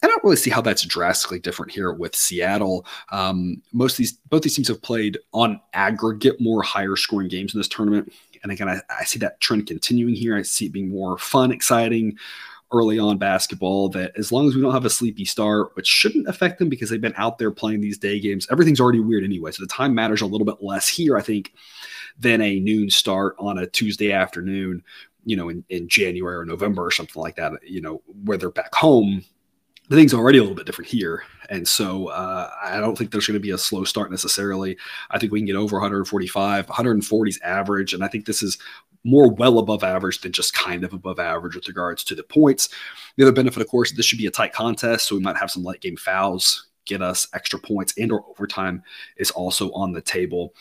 I 0.02 0.08
don't 0.08 0.24
really 0.24 0.38
see 0.38 0.50
how 0.50 0.62
that's 0.62 0.84
drastically 0.84 1.38
different 1.38 1.72
here 1.72 1.94
with 1.94 2.16
Seattle. 2.16 2.88
Um, 3.12 3.62
most 3.74 3.98
these, 3.98 4.14
both 4.14 4.42
these 4.42 4.56
teams 4.56 4.70
have 4.70 4.82
played 4.82 5.20
on 5.34 5.62
aggregate 5.74 6.42
more 6.42 6.64
higher 6.64 6.96
scoring 6.96 7.28
games 7.28 7.54
in 7.54 7.60
this 7.60 7.68
tournament. 7.68 8.12
And 8.44 8.52
again, 8.52 8.70
I, 8.70 8.82
I 8.90 9.04
see 9.04 9.20
that 9.20 9.40
trend 9.40 9.68
continuing 9.68 10.16
here. 10.16 10.36
I 10.36 10.42
see 10.42 10.66
it 10.66 10.74
being 10.74 10.90
more 10.90 11.18
fun, 11.18 11.52
exciting, 11.52 12.18
early 12.74 12.98
on 12.98 13.18
basketball 13.18 13.90
that 13.90 14.14
as 14.18 14.32
long 14.32 14.48
as 14.48 14.56
we 14.56 14.62
don't 14.62 14.74
have 14.74 14.86
a 14.86 14.90
sleepy 14.90 15.26
start, 15.26 15.76
which 15.76 15.88
shouldn't 15.88 16.28
affect 16.28 16.58
them 16.58 16.70
because 16.70 16.90
they've 16.90 17.02
been 17.02 17.14
out 17.18 17.38
there 17.38 17.52
playing 17.52 17.82
these 17.82 17.98
day 17.98 18.20
games, 18.20 18.48
everything's 18.50 18.80
already 18.80 19.00
weird 19.00 19.24
anyway. 19.24 19.52
So 19.52 19.64
the 19.64 19.68
time 19.68 19.94
matters 19.94 20.22
a 20.22 20.26
little 20.26 20.46
bit 20.46 20.62
less 20.64 20.88
here, 20.88 21.18
I 21.18 21.22
think, 21.22 21.54
than 22.18 22.42
a 22.42 22.60
noon 22.60 22.90
start 22.90 23.36
on 23.40 23.58
a 23.58 23.68
Tuesday 23.68 24.12
afternoon, 24.12 24.84
you 25.26 25.36
know, 25.36 25.50
in, 25.50 25.64
in 25.70 25.88
January 25.88 26.36
or 26.36 26.46
November 26.46 26.86
or 26.86 26.92
something 26.92 27.22
like 27.22 27.36
that, 27.36 27.54
you 27.64 27.82
know, 27.82 28.02
where 28.24 28.38
they're 28.38 28.50
back 28.50 28.74
home 28.74 29.24
the 29.92 29.98
thing's 29.98 30.14
already 30.14 30.38
a 30.38 30.42
little 30.42 30.56
bit 30.56 30.66
different 30.66 30.90
here. 30.90 31.24
And 31.50 31.68
so 31.68 32.08
uh, 32.08 32.50
I 32.64 32.80
don't 32.80 32.98
think 32.98 33.12
there's 33.12 33.28
going 33.28 33.36
to 33.36 33.42
be 33.42 33.52
a 33.52 33.58
slow 33.58 33.84
start 33.84 34.10
necessarily. 34.10 34.78
I 35.10 35.20
think 35.20 35.34
we 35.34 35.40
can 35.40 35.48
get 35.48 35.58
over 35.58 35.76
145, 35.76 36.70
140 36.70 37.30
is 37.30 37.40
average. 37.44 37.94
And 37.94 38.02
I 38.02 38.08
think 38.08 38.26
this 38.26 38.42
is 38.42 38.58
more 39.04 39.30
well 39.34 39.60
above 39.60 39.84
average 39.84 40.22
than 40.22 40.32
just 40.32 40.54
kind 40.54 40.86
of 40.86 40.94
above 40.94 41.20
average 41.20 41.56
with 41.56 41.68
regards 41.68 42.06
to 42.06 42.16
the 42.16 42.24
points. 42.24 42.70
The 43.18 43.24
other 43.24 43.34
benefit, 43.34 43.62
of 43.62 43.68
course, 43.68 43.92
this 43.92 44.06
should 44.06 44.18
be 44.18 44.28
a 44.28 44.32
tight 44.32 44.54
contest. 44.54 45.10
So 45.10 45.16
we 45.18 45.22
might 45.22 45.36
have 45.36 45.52
some 45.52 45.66
late 45.66 45.82
game 45.82 45.98
fouls 45.98 46.70
get 46.86 47.02
us 47.02 47.28
extra 47.34 47.60
points 47.60 47.94
and 47.98 48.12
or 48.12 48.26
overtime 48.30 48.82
is 49.18 49.30
also 49.32 49.72
on 49.74 49.92
the 49.92 50.02
table. 50.02 50.54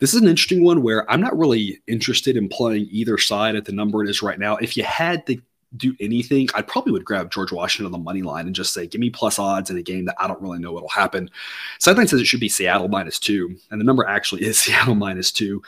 This 0.00 0.14
is 0.14 0.22
an 0.22 0.28
interesting 0.28 0.64
one 0.64 0.82
where 0.82 1.10
I'm 1.10 1.20
not 1.20 1.36
really 1.36 1.82
interested 1.88 2.36
in 2.36 2.48
playing 2.48 2.86
either 2.90 3.18
side 3.18 3.56
at 3.56 3.64
the 3.64 3.72
number 3.72 4.02
it 4.02 4.08
is 4.08 4.22
right 4.22 4.38
now. 4.38 4.56
If 4.56 4.76
you 4.76 4.84
had 4.84 5.26
to 5.26 5.36
do 5.76 5.94
anything, 6.00 6.48
I 6.54 6.62
probably 6.62 6.92
would 6.92 7.04
grab 7.04 7.30
George 7.30 7.52
Washington 7.52 7.86
on 7.86 7.92
the 7.92 8.04
money 8.04 8.22
line 8.22 8.46
and 8.46 8.54
just 8.54 8.72
say, 8.72 8.86
give 8.86 9.00
me 9.00 9.10
plus 9.10 9.38
odds 9.38 9.70
in 9.70 9.76
a 9.76 9.82
game 9.82 10.04
that 10.04 10.16
I 10.18 10.26
don't 10.26 10.40
really 10.40 10.58
know 10.58 10.72
what'll 10.72 10.88
happen. 10.88 11.30
Sideline 11.78 12.08
says 12.08 12.20
it 12.20 12.26
should 12.26 12.40
be 12.40 12.48
Seattle 12.48 12.88
minus 12.88 13.18
two, 13.18 13.56
and 13.70 13.80
the 13.80 13.84
number 13.84 14.06
actually 14.06 14.42
is 14.46 14.58
Seattle 14.58 14.94
minus 14.94 15.32
two. 15.32 15.62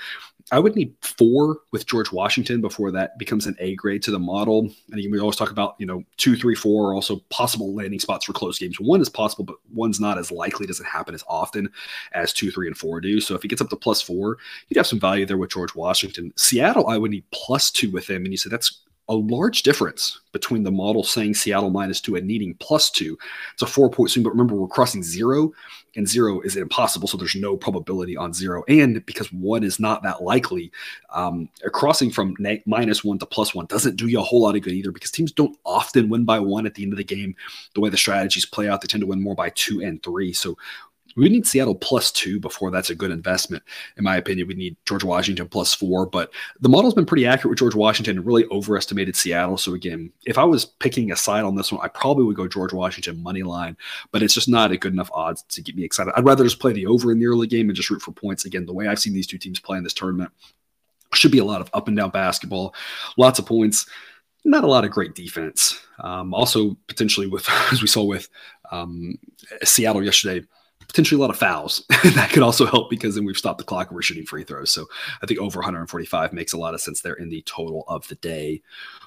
I 0.50 0.58
would 0.58 0.74
need 0.74 0.94
four 1.02 1.58
with 1.72 1.86
George 1.86 2.10
Washington 2.10 2.60
before 2.60 2.90
that 2.92 3.18
becomes 3.18 3.46
an 3.46 3.54
A 3.58 3.74
grade 3.74 4.02
to 4.04 4.10
the 4.10 4.18
model. 4.18 4.70
And 4.90 5.12
we 5.12 5.20
always 5.20 5.36
talk 5.36 5.50
about, 5.50 5.74
you 5.78 5.84
know, 5.84 6.02
two, 6.16 6.36
three, 6.36 6.54
four 6.54 6.88
are 6.90 6.94
also 6.94 7.16
possible 7.28 7.74
landing 7.74 8.00
spots 8.00 8.24
for 8.24 8.32
close 8.32 8.58
games. 8.58 8.80
One 8.80 9.02
is 9.02 9.10
possible, 9.10 9.44
but 9.44 9.56
one's 9.74 10.00
not 10.00 10.16
as 10.16 10.32
likely, 10.32 10.66
doesn't 10.66 10.86
happen 10.86 11.14
as 11.14 11.24
often 11.28 11.68
as 12.12 12.32
two, 12.32 12.50
three, 12.50 12.66
and 12.66 12.76
four 12.76 13.00
do. 13.00 13.20
So 13.20 13.34
if 13.34 13.42
he 13.42 13.48
gets 13.48 13.60
up 13.60 13.68
to 13.68 13.76
plus 13.76 14.00
four, 14.00 14.38
you'd 14.68 14.78
have 14.78 14.86
some 14.86 15.00
value 15.00 15.26
there 15.26 15.36
with 15.36 15.50
George 15.50 15.74
Washington. 15.74 16.32
Seattle, 16.36 16.88
I 16.88 16.96
would 16.96 17.10
need 17.10 17.24
plus 17.30 17.70
two 17.70 17.90
with 17.90 18.08
him. 18.08 18.24
And 18.24 18.32
you 18.32 18.38
said 18.38 18.52
that's 18.52 18.80
a 19.08 19.14
large 19.14 19.62
difference 19.62 20.20
between 20.32 20.62
the 20.62 20.70
model 20.70 21.02
saying 21.02 21.34
Seattle 21.34 21.70
minus 21.70 22.00
two 22.00 22.16
and 22.16 22.26
needing 22.26 22.54
plus 22.54 22.90
two. 22.90 23.18
It's 23.54 23.62
a 23.62 23.66
four 23.66 23.90
point 23.90 24.10
swing, 24.10 24.22
but 24.22 24.30
remember, 24.30 24.54
we're 24.54 24.68
crossing 24.68 25.02
zero, 25.02 25.52
and 25.96 26.06
zero 26.06 26.40
is 26.40 26.56
impossible. 26.56 27.08
So 27.08 27.16
there's 27.16 27.34
no 27.34 27.56
probability 27.56 28.16
on 28.16 28.32
zero. 28.32 28.62
And 28.68 29.04
because 29.06 29.32
one 29.32 29.64
is 29.64 29.80
not 29.80 30.02
that 30.02 30.22
likely, 30.22 30.70
um, 31.10 31.48
crossing 31.72 32.10
from 32.10 32.36
minus 32.66 33.02
one 33.02 33.18
to 33.18 33.26
plus 33.26 33.54
one 33.54 33.66
doesn't 33.66 33.96
do 33.96 34.06
you 34.06 34.20
a 34.20 34.22
whole 34.22 34.42
lot 34.42 34.56
of 34.56 34.62
good 34.62 34.74
either 34.74 34.92
because 34.92 35.10
teams 35.10 35.32
don't 35.32 35.58
often 35.64 36.08
win 36.08 36.24
by 36.24 36.38
one 36.38 36.66
at 36.66 36.74
the 36.74 36.82
end 36.82 36.92
of 36.92 36.98
the 36.98 37.04
game. 37.04 37.34
The 37.74 37.80
way 37.80 37.88
the 37.90 37.96
strategies 37.96 38.44
play 38.44 38.68
out, 38.68 38.80
they 38.80 38.86
tend 38.86 39.00
to 39.00 39.06
win 39.06 39.22
more 39.22 39.34
by 39.34 39.50
two 39.50 39.82
and 39.82 40.02
three. 40.02 40.32
So 40.32 40.56
we 41.16 41.28
need 41.28 41.46
Seattle 41.46 41.74
plus 41.74 42.12
two 42.12 42.38
before 42.38 42.70
that's 42.70 42.90
a 42.90 42.94
good 42.94 43.10
investment. 43.10 43.62
In 43.96 44.04
my 44.04 44.16
opinion, 44.16 44.48
we 44.48 44.54
need 44.54 44.76
George 44.84 45.04
Washington 45.04 45.48
plus 45.48 45.74
four, 45.74 46.06
but 46.06 46.30
the 46.60 46.68
model's 46.68 46.94
been 46.94 47.06
pretty 47.06 47.26
accurate 47.26 47.50
with 47.50 47.58
George 47.58 47.74
Washington 47.74 48.18
and 48.18 48.26
really 48.26 48.46
overestimated 48.50 49.16
Seattle. 49.16 49.56
So 49.56 49.74
again, 49.74 50.12
if 50.26 50.38
I 50.38 50.44
was 50.44 50.64
picking 50.64 51.10
a 51.10 51.16
side 51.16 51.44
on 51.44 51.56
this 51.56 51.72
one, 51.72 51.80
I 51.84 51.88
probably 51.88 52.24
would 52.24 52.36
go 52.36 52.48
George 52.48 52.72
Washington 52.72 53.22
money 53.22 53.42
line, 53.42 53.76
but 54.12 54.22
it's 54.22 54.34
just 54.34 54.48
not 54.48 54.72
a 54.72 54.76
good 54.76 54.92
enough 54.92 55.10
odds 55.12 55.42
to 55.42 55.62
get 55.62 55.76
me 55.76 55.84
excited. 55.84 56.12
I'd 56.16 56.24
rather 56.24 56.44
just 56.44 56.60
play 56.60 56.72
the 56.72 56.86
over 56.86 57.10
in 57.12 57.18
the 57.18 57.26
early 57.26 57.46
game 57.46 57.68
and 57.68 57.76
just 57.76 57.90
root 57.90 58.02
for 58.02 58.12
points. 58.12 58.44
Again, 58.44 58.66
the 58.66 58.74
way 58.74 58.86
I've 58.86 59.00
seen 59.00 59.14
these 59.14 59.26
two 59.26 59.38
teams 59.38 59.60
play 59.60 59.78
in 59.78 59.84
this 59.84 59.94
tournament 59.94 60.30
should 61.14 61.32
be 61.32 61.38
a 61.38 61.44
lot 61.44 61.60
of 61.60 61.70
up 61.72 61.88
and 61.88 61.96
down 61.96 62.10
basketball, 62.10 62.74
lots 63.16 63.38
of 63.38 63.46
points 63.46 63.86
not 64.44 64.64
a 64.64 64.68
lot 64.68 64.84
of 64.84 64.90
great 64.90 65.14
defense. 65.14 65.78
Um, 65.98 66.32
also, 66.32 66.76
potentially 66.86 67.26
with 67.26 67.48
as 67.72 67.82
we 67.82 67.88
saw 67.88 68.02
with 68.04 68.28
um, 68.70 69.18
Seattle 69.62 70.02
yesterday, 70.02 70.46
potentially 70.88 71.18
a 71.18 71.20
lot 71.20 71.30
of 71.30 71.38
fouls. 71.38 71.84
that 72.14 72.30
could 72.32 72.42
also 72.42 72.66
help 72.66 72.90
because 72.90 73.14
then 73.14 73.24
we've 73.24 73.38
stopped 73.38 73.58
the 73.58 73.64
clock 73.64 73.88
and 73.88 73.94
we're 73.94 74.02
shooting 74.02 74.24
free 74.24 74.42
throws. 74.42 74.70
So 74.70 74.86
I 75.22 75.26
think 75.26 75.38
over 75.38 75.60
145 75.60 76.32
makes 76.32 76.52
a 76.52 76.58
lot 76.58 76.74
of 76.74 76.80
sense 76.80 77.02
there 77.02 77.14
in 77.14 77.28
the 77.28 77.42
total 77.42 77.84
of 77.88 78.08
the 78.08 78.14
day, 78.16 78.62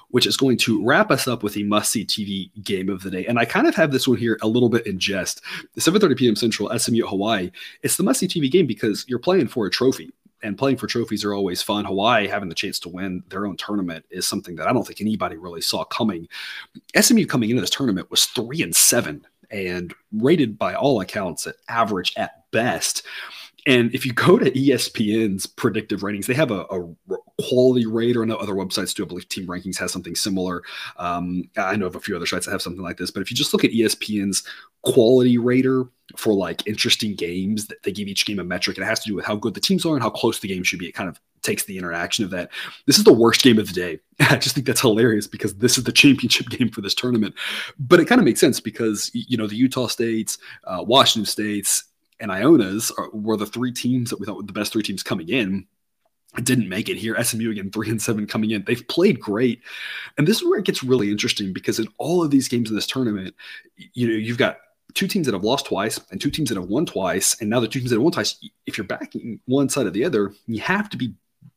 which 0.08 0.26
is 0.26 0.36
going 0.36 0.56
to 0.58 0.82
wrap 0.84 1.10
us 1.10 1.26
up 1.26 1.42
with 1.42 1.54
the 1.54 1.64
must 1.64 1.90
see 1.90 2.04
TV 2.04 2.50
game 2.62 2.88
of 2.88 3.02
the 3.02 3.10
day. 3.10 3.26
And 3.26 3.38
I 3.38 3.44
kind 3.44 3.66
of 3.66 3.74
have 3.74 3.92
this 3.92 4.06
one 4.06 4.16
here 4.16 4.38
a 4.42 4.48
little 4.48 4.68
bit 4.68 4.86
in 4.86 4.98
jest. 4.98 5.42
The 5.74 5.80
7:30 5.80 6.16
p.m. 6.16 6.36
Central 6.36 6.78
SMU 6.78 7.04
at 7.04 7.10
Hawaii. 7.10 7.50
It's 7.82 7.96
the 7.96 8.04
must 8.04 8.20
see 8.20 8.28
TV 8.28 8.50
game 8.50 8.66
because 8.66 9.04
you're 9.08 9.18
playing 9.18 9.48
for 9.48 9.66
a 9.66 9.70
trophy 9.70 10.12
and 10.42 10.58
playing 10.58 10.76
for 10.76 10.86
trophies 10.86 11.24
are 11.24 11.34
always 11.34 11.62
fun. 11.62 11.84
Hawaii 11.84 12.26
having 12.26 12.48
the 12.48 12.54
chance 12.54 12.78
to 12.80 12.88
win 12.88 13.22
their 13.28 13.46
own 13.46 13.56
tournament 13.56 14.04
is 14.10 14.26
something 14.26 14.56
that 14.56 14.66
I 14.66 14.72
don't 14.72 14.86
think 14.86 15.00
anybody 15.00 15.36
really 15.36 15.60
saw 15.60 15.84
coming. 15.84 16.28
SMU 17.00 17.26
coming 17.26 17.50
into 17.50 17.60
this 17.60 17.70
tournament 17.70 18.10
was 18.10 18.26
three 18.26 18.62
and 18.62 18.74
seven 18.74 19.24
and 19.52 19.94
rated 20.12 20.58
by 20.58 20.74
all 20.74 21.00
accounts 21.00 21.46
at 21.46 21.56
average 21.68 22.12
at 22.16 22.50
best. 22.50 23.02
And 23.66 23.94
if 23.94 24.04
you 24.04 24.12
go 24.12 24.38
to 24.38 24.50
ESPN's 24.50 25.46
predictive 25.46 26.02
ratings, 26.02 26.26
they 26.26 26.34
have 26.34 26.50
a, 26.50 26.62
a 26.62 26.94
quality 27.40 27.86
rate, 27.86 28.16
or 28.16 28.26
no 28.26 28.36
other 28.36 28.54
websites 28.54 28.92
do. 28.92 29.04
I 29.04 29.06
believe 29.06 29.28
Team 29.28 29.46
Rankings 29.46 29.78
has 29.78 29.92
something 29.92 30.16
similar. 30.16 30.62
Um, 30.96 31.48
I 31.56 31.76
know 31.76 31.86
of 31.86 31.94
a 31.94 32.00
few 32.00 32.16
other 32.16 32.26
sites 32.26 32.46
that 32.46 32.52
have 32.52 32.62
something 32.62 32.82
like 32.82 32.96
this. 32.96 33.12
But 33.12 33.22
if 33.22 33.30
you 33.30 33.36
just 33.36 33.52
look 33.52 33.64
at 33.64 33.70
ESPN's 33.70 34.42
quality 34.82 35.38
rater 35.38 35.84
for 36.16 36.34
like 36.34 36.66
interesting 36.66 37.14
games, 37.14 37.68
that 37.68 37.82
they 37.84 37.92
give 37.92 38.08
each 38.08 38.26
game 38.26 38.40
a 38.40 38.44
metric. 38.44 38.78
and 38.78 38.84
It 38.84 38.88
has 38.88 39.00
to 39.00 39.08
do 39.08 39.14
with 39.14 39.24
how 39.24 39.36
good 39.36 39.54
the 39.54 39.60
teams 39.60 39.86
are 39.86 39.94
and 39.94 40.02
how 40.02 40.10
close 40.10 40.40
the 40.40 40.48
game 40.48 40.64
should 40.64 40.80
be. 40.80 40.88
It 40.88 40.92
kind 40.92 41.08
of 41.08 41.20
takes 41.42 41.64
the 41.64 41.78
interaction 41.78 42.24
of 42.24 42.30
that. 42.30 42.50
This 42.86 42.98
is 42.98 43.04
the 43.04 43.12
worst 43.12 43.42
game 43.42 43.58
of 43.58 43.66
the 43.66 43.72
day. 43.72 44.00
I 44.20 44.36
just 44.36 44.54
think 44.54 44.66
that's 44.66 44.80
hilarious 44.80 45.26
because 45.26 45.54
this 45.56 45.78
is 45.78 45.84
the 45.84 45.92
championship 46.02 46.48
game 46.48 46.70
for 46.70 46.80
this 46.80 46.94
tournament. 46.94 47.34
But 47.78 48.00
it 48.00 48.06
kind 48.06 48.20
of 48.20 48.24
makes 48.24 48.40
sense 48.40 48.60
because 48.60 49.10
you 49.12 49.36
know 49.36 49.46
the 49.46 49.56
Utah 49.56 49.88
States, 49.88 50.38
uh, 50.64 50.82
Washington 50.86 51.26
States, 51.26 51.84
and 52.20 52.30
Ionas 52.30 52.92
are, 52.96 53.10
were 53.10 53.36
the 53.36 53.46
three 53.46 53.72
teams 53.72 54.10
that 54.10 54.20
we 54.20 54.26
thought 54.26 54.36
were 54.36 54.42
the 54.42 54.52
best 54.52 54.72
three 54.72 54.82
teams 54.82 55.02
coming 55.02 55.28
in. 55.28 55.66
Didn't 56.42 56.68
make 56.68 56.88
it 56.88 56.96
here. 56.96 57.22
SMU 57.22 57.50
again, 57.50 57.70
three 57.70 57.90
and 57.90 58.00
seven 58.00 58.26
coming 58.26 58.52
in. 58.52 58.64
They've 58.64 58.86
played 58.88 59.20
great, 59.20 59.60
and 60.16 60.26
this 60.26 60.38
is 60.38 60.48
where 60.48 60.58
it 60.58 60.64
gets 60.64 60.82
really 60.82 61.10
interesting 61.10 61.52
because 61.52 61.78
in 61.78 61.88
all 61.98 62.24
of 62.24 62.30
these 62.30 62.48
games 62.48 62.70
in 62.70 62.74
this 62.74 62.86
tournament, 62.86 63.34
you 63.76 64.08
know, 64.08 64.14
you've 64.14 64.38
got 64.38 64.56
two 64.94 65.06
teams 65.06 65.26
that 65.26 65.34
have 65.34 65.44
lost 65.44 65.66
twice 65.66 66.00
and 66.10 66.20
two 66.20 66.30
teams 66.30 66.48
that 66.48 66.56
have 66.56 66.68
won 66.68 66.86
twice, 66.86 67.38
and 67.40 67.50
now 67.50 67.60
the 67.60 67.68
two 67.68 67.80
teams 67.80 67.90
that 67.90 67.96
have 67.96 68.02
won 68.02 68.12
twice. 68.12 68.36
If 68.64 68.78
you're 68.78 68.86
backing 68.86 69.40
one 69.44 69.68
side 69.68 69.86
or 69.86 69.90
the 69.90 70.04
other, 70.04 70.32
you 70.46 70.60
have 70.62 70.88
to 70.90 70.96
be 70.96 71.14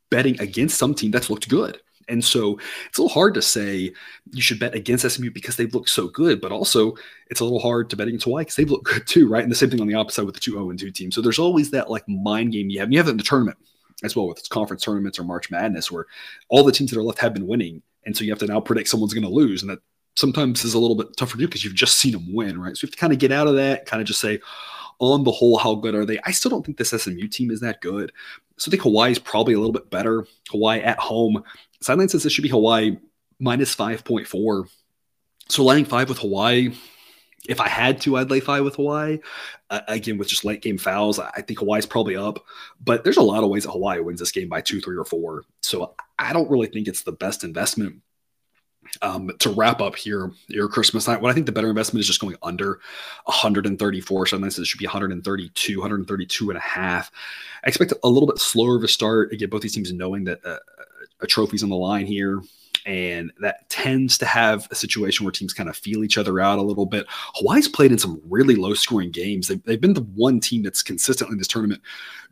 betting 0.09 0.39
against 0.39 0.77
some 0.77 0.93
team 0.93 1.11
that's 1.11 1.29
looked 1.29 1.49
good. 1.49 1.79
And 2.07 2.23
so 2.23 2.59
it's 2.87 2.97
a 2.97 3.01
little 3.01 3.13
hard 3.13 3.33
to 3.33 3.41
say 3.41 3.91
you 4.31 4.41
should 4.41 4.59
bet 4.59 4.75
against 4.75 5.09
SMU 5.09 5.31
because 5.31 5.55
they've 5.55 5.73
looked 5.73 5.89
so 5.89 6.07
good, 6.07 6.39
but 6.39 6.51
also 6.51 6.95
it's 7.31 7.39
a 7.39 7.43
little 7.43 7.59
hard 7.59 7.89
to 7.89 7.95
bet 7.95 8.07
against 8.07 8.25
Hawaii 8.25 8.41
because 8.41 8.55
they've 8.55 8.69
looked 8.69 8.85
good 8.93 9.07
too, 9.07 9.27
right? 9.27 9.43
And 9.43 9.51
the 9.51 9.55
same 9.55 9.69
thing 9.69 9.81
on 9.81 9.87
the 9.87 9.95
opposite 9.95 10.25
with 10.25 10.35
the 10.35 10.41
two 10.41 10.51
0 10.51 10.69
and 10.69 10.79
2 10.79 10.91
teams. 10.91 11.15
So 11.15 11.21
there's 11.21 11.39
always 11.39 11.71
that 11.71 11.89
like 11.89 12.07
mind 12.07 12.51
game 12.51 12.69
you 12.69 12.79
have. 12.79 12.87
And 12.87 12.93
you 12.93 12.99
have 12.99 13.07
it 13.07 13.11
in 13.11 13.17
the 13.17 13.23
tournament 13.23 13.57
as 14.03 14.15
well 14.15 14.27
with 14.27 14.47
conference 14.49 14.83
tournaments 14.83 15.17
or 15.17 15.23
March 15.23 15.49
Madness 15.49 15.91
where 15.91 16.05
all 16.49 16.63
the 16.63 16.71
teams 16.71 16.91
that 16.91 16.99
are 16.99 17.03
left 17.03 17.19
have 17.19 17.33
been 17.33 17.47
winning. 17.47 17.81
And 18.05 18.15
so 18.15 18.23
you 18.23 18.31
have 18.31 18.39
to 18.39 18.45
now 18.45 18.59
predict 18.59 18.89
someone's 18.89 19.13
going 19.13 19.23
to 19.23 19.29
lose. 19.29 19.63
And 19.63 19.71
that 19.71 19.79
sometimes 20.15 20.63
is 20.63 20.75
a 20.75 20.79
little 20.79 20.95
bit 20.95 21.17
tougher 21.17 21.33
to 21.33 21.39
do 21.39 21.47
because 21.47 21.63
you've 21.63 21.73
just 21.73 21.97
seen 21.97 22.11
them 22.11 22.33
win, 22.33 22.59
right? 22.59 22.75
So 22.77 22.85
you 22.85 22.87
have 22.87 22.93
to 22.93 22.99
kind 22.99 23.13
of 23.13 23.19
get 23.19 23.31
out 23.31 23.47
of 23.47 23.55
that, 23.55 23.85
kind 23.85 24.01
of 24.01 24.07
just 24.07 24.21
say, 24.21 24.39
on 24.99 25.23
the 25.23 25.31
whole, 25.31 25.57
how 25.57 25.75
good 25.75 25.95
are 25.95 26.05
they? 26.05 26.19
I 26.25 26.31
still 26.31 26.49
don't 26.49 26.65
think 26.65 26.77
this 26.77 26.91
SMU 26.91 27.27
team 27.27 27.51
is 27.51 27.59
that 27.59 27.81
good. 27.81 28.13
So 28.57 28.69
I 28.69 28.71
think 28.71 28.83
Hawaii 28.83 29.11
is 29.11 29.19
probably 29.19 29.53
a 29.53 29.59
little 29.59 29.73
bit 29.73 29.89
better. 29.89 30.25
Hawaii 30.49 30.79
at 30.79 30.99
home. 30.99 31.43
Sideline 31.81 32.09
says 32.09 32.23
this 32.23 32.33
should 32.33 32.43
be 32.43 32.49
Hawaii 32.49 32.97
minus 33.39 33.75
5.4. 33.75 34.69
So 35.49 35.63
laying 35.63 35.85
five 35.85 36.09
with 36.09 36.19
Hawaii, 36.19 36.73
if 37.47 37.59
I 37.59 37.67
had 37.67 38.01
to, 38.01 38.17
I'd 38.17 38.31
lay 38.31 38.39
five 38.39 38.63
with 38.63 38.75
Hawaii. 38.75 39.19
Uh, 39.69 39.81
again, 39.87 40.17
with 40.17 40.27
just 40.27 40.45
late 40.45 40.61
game 40.61 40.77
fouls, 40.77 41.19
I 41.19 41.41
think 41.41 41.59
Hawaii's 41.59 41.85
probably 41.85 42.15
up. 42.15 42.43
But 42.83 43.03
there's 43.03 43.17
a 43.17 43.23
lot 43.23 43.43
of 43.43 43.49
ways 43.49 43.63
that 43.63 43.71
Hawaii 43.71 43.99
wins 43.99 44.19
this 44.19 44.31
game 44.31 44.49
by 44.49 44.61
two, 44.61 44.81
three, 44.81 44.97
or 44.97 45.05
four. 45.05 45.43
So 45.61 45.93
I 46.17 46.33
don't 46.33 46.49
really 46.49 46.67
think 46.67 46.87
it's 46.87 47.03
the 47.03 47.11
best 47.11 47.43
investment 47.43 48.01
um, 49.01 49.31
to 49.39 49.49
wrap 49.49 49.81
up 49.81 49.95
here, 49.95 50.31
your 50.47 50.67
Christmas 50.67 51.07
night, 51.07 51.21
what 51.21 51.31
I 51.31 51.33
think 51.33 51.45
the 51.45 51.51
better 51.51 51.69
investment 51.69 52.01
is 52.01 52.07
just 52.07 52.21
going 52.21 52.35
under 52.43 52.79
134. 53.25 54.27
So 54.27 54.37
I'm 54.37 54.43
it 54.43 54.53
should 54.53 54.79
be 54.79 54.85
132, 54.85 55.79
132 55.79 56.49
and 56.49 56.57
a 56.57 56.61
half. 56.61 57.11
I 57.63 57.67
expect 57.67 57.93
a 58.03 58.09
little 58.09 58.27
bit 58.27 58.39
slower 58.39 58.77
of 58.77 58.83
a 58.83 58.87
start. 58.87 59.31
Again, 59.31 59.49
both 59.49 59.61
these 59.61 59.73
teams 59.73 59.91
knowing 59.91 60.23
that 60.25 60.45
uh, 60.45 60.59
a 61.21 61.27
trophy's 61.27 61.63
on 61.63 61.69
the 61.69 61.75
line 61.75 62.05
here 62.05 62.41
and 62.85 63.31
that 63.39 63.67
tends 63.69 64.17
to 64.19 64.25
have 64.25 64.67
a 64.71 64.75
situation 64.75 65.25
where 65.25 65.31
teams 65.31 65.53
kind 65.53 65.69
of 65.69 65.75
feel 65.75 66.03
each 66.03 66.17
other 66.17 66.39
out 66.39 66.59
a 66.59 66.63
little 66.63 66.85
bit. 66.85 67.05
Hawaii's 67.09 67.67
played 67.67 67.91
in 67.91 67.97
some 67.97 68.21
really 68.29 68.55
low 68.55 68.73
scoring 68.73 69.11
games. 69.11 69.47
They've, 69.47 69.63
they've 69.63 69.81
been 69.81 69.93
the 69.93 70.03
one 70.15 70.39
team 70.39 70.61
that's 70.61 70.83
consistently 70.83 71.33
in 71.33 71.39
this 71.39 71.47
tournament 71.47 71.81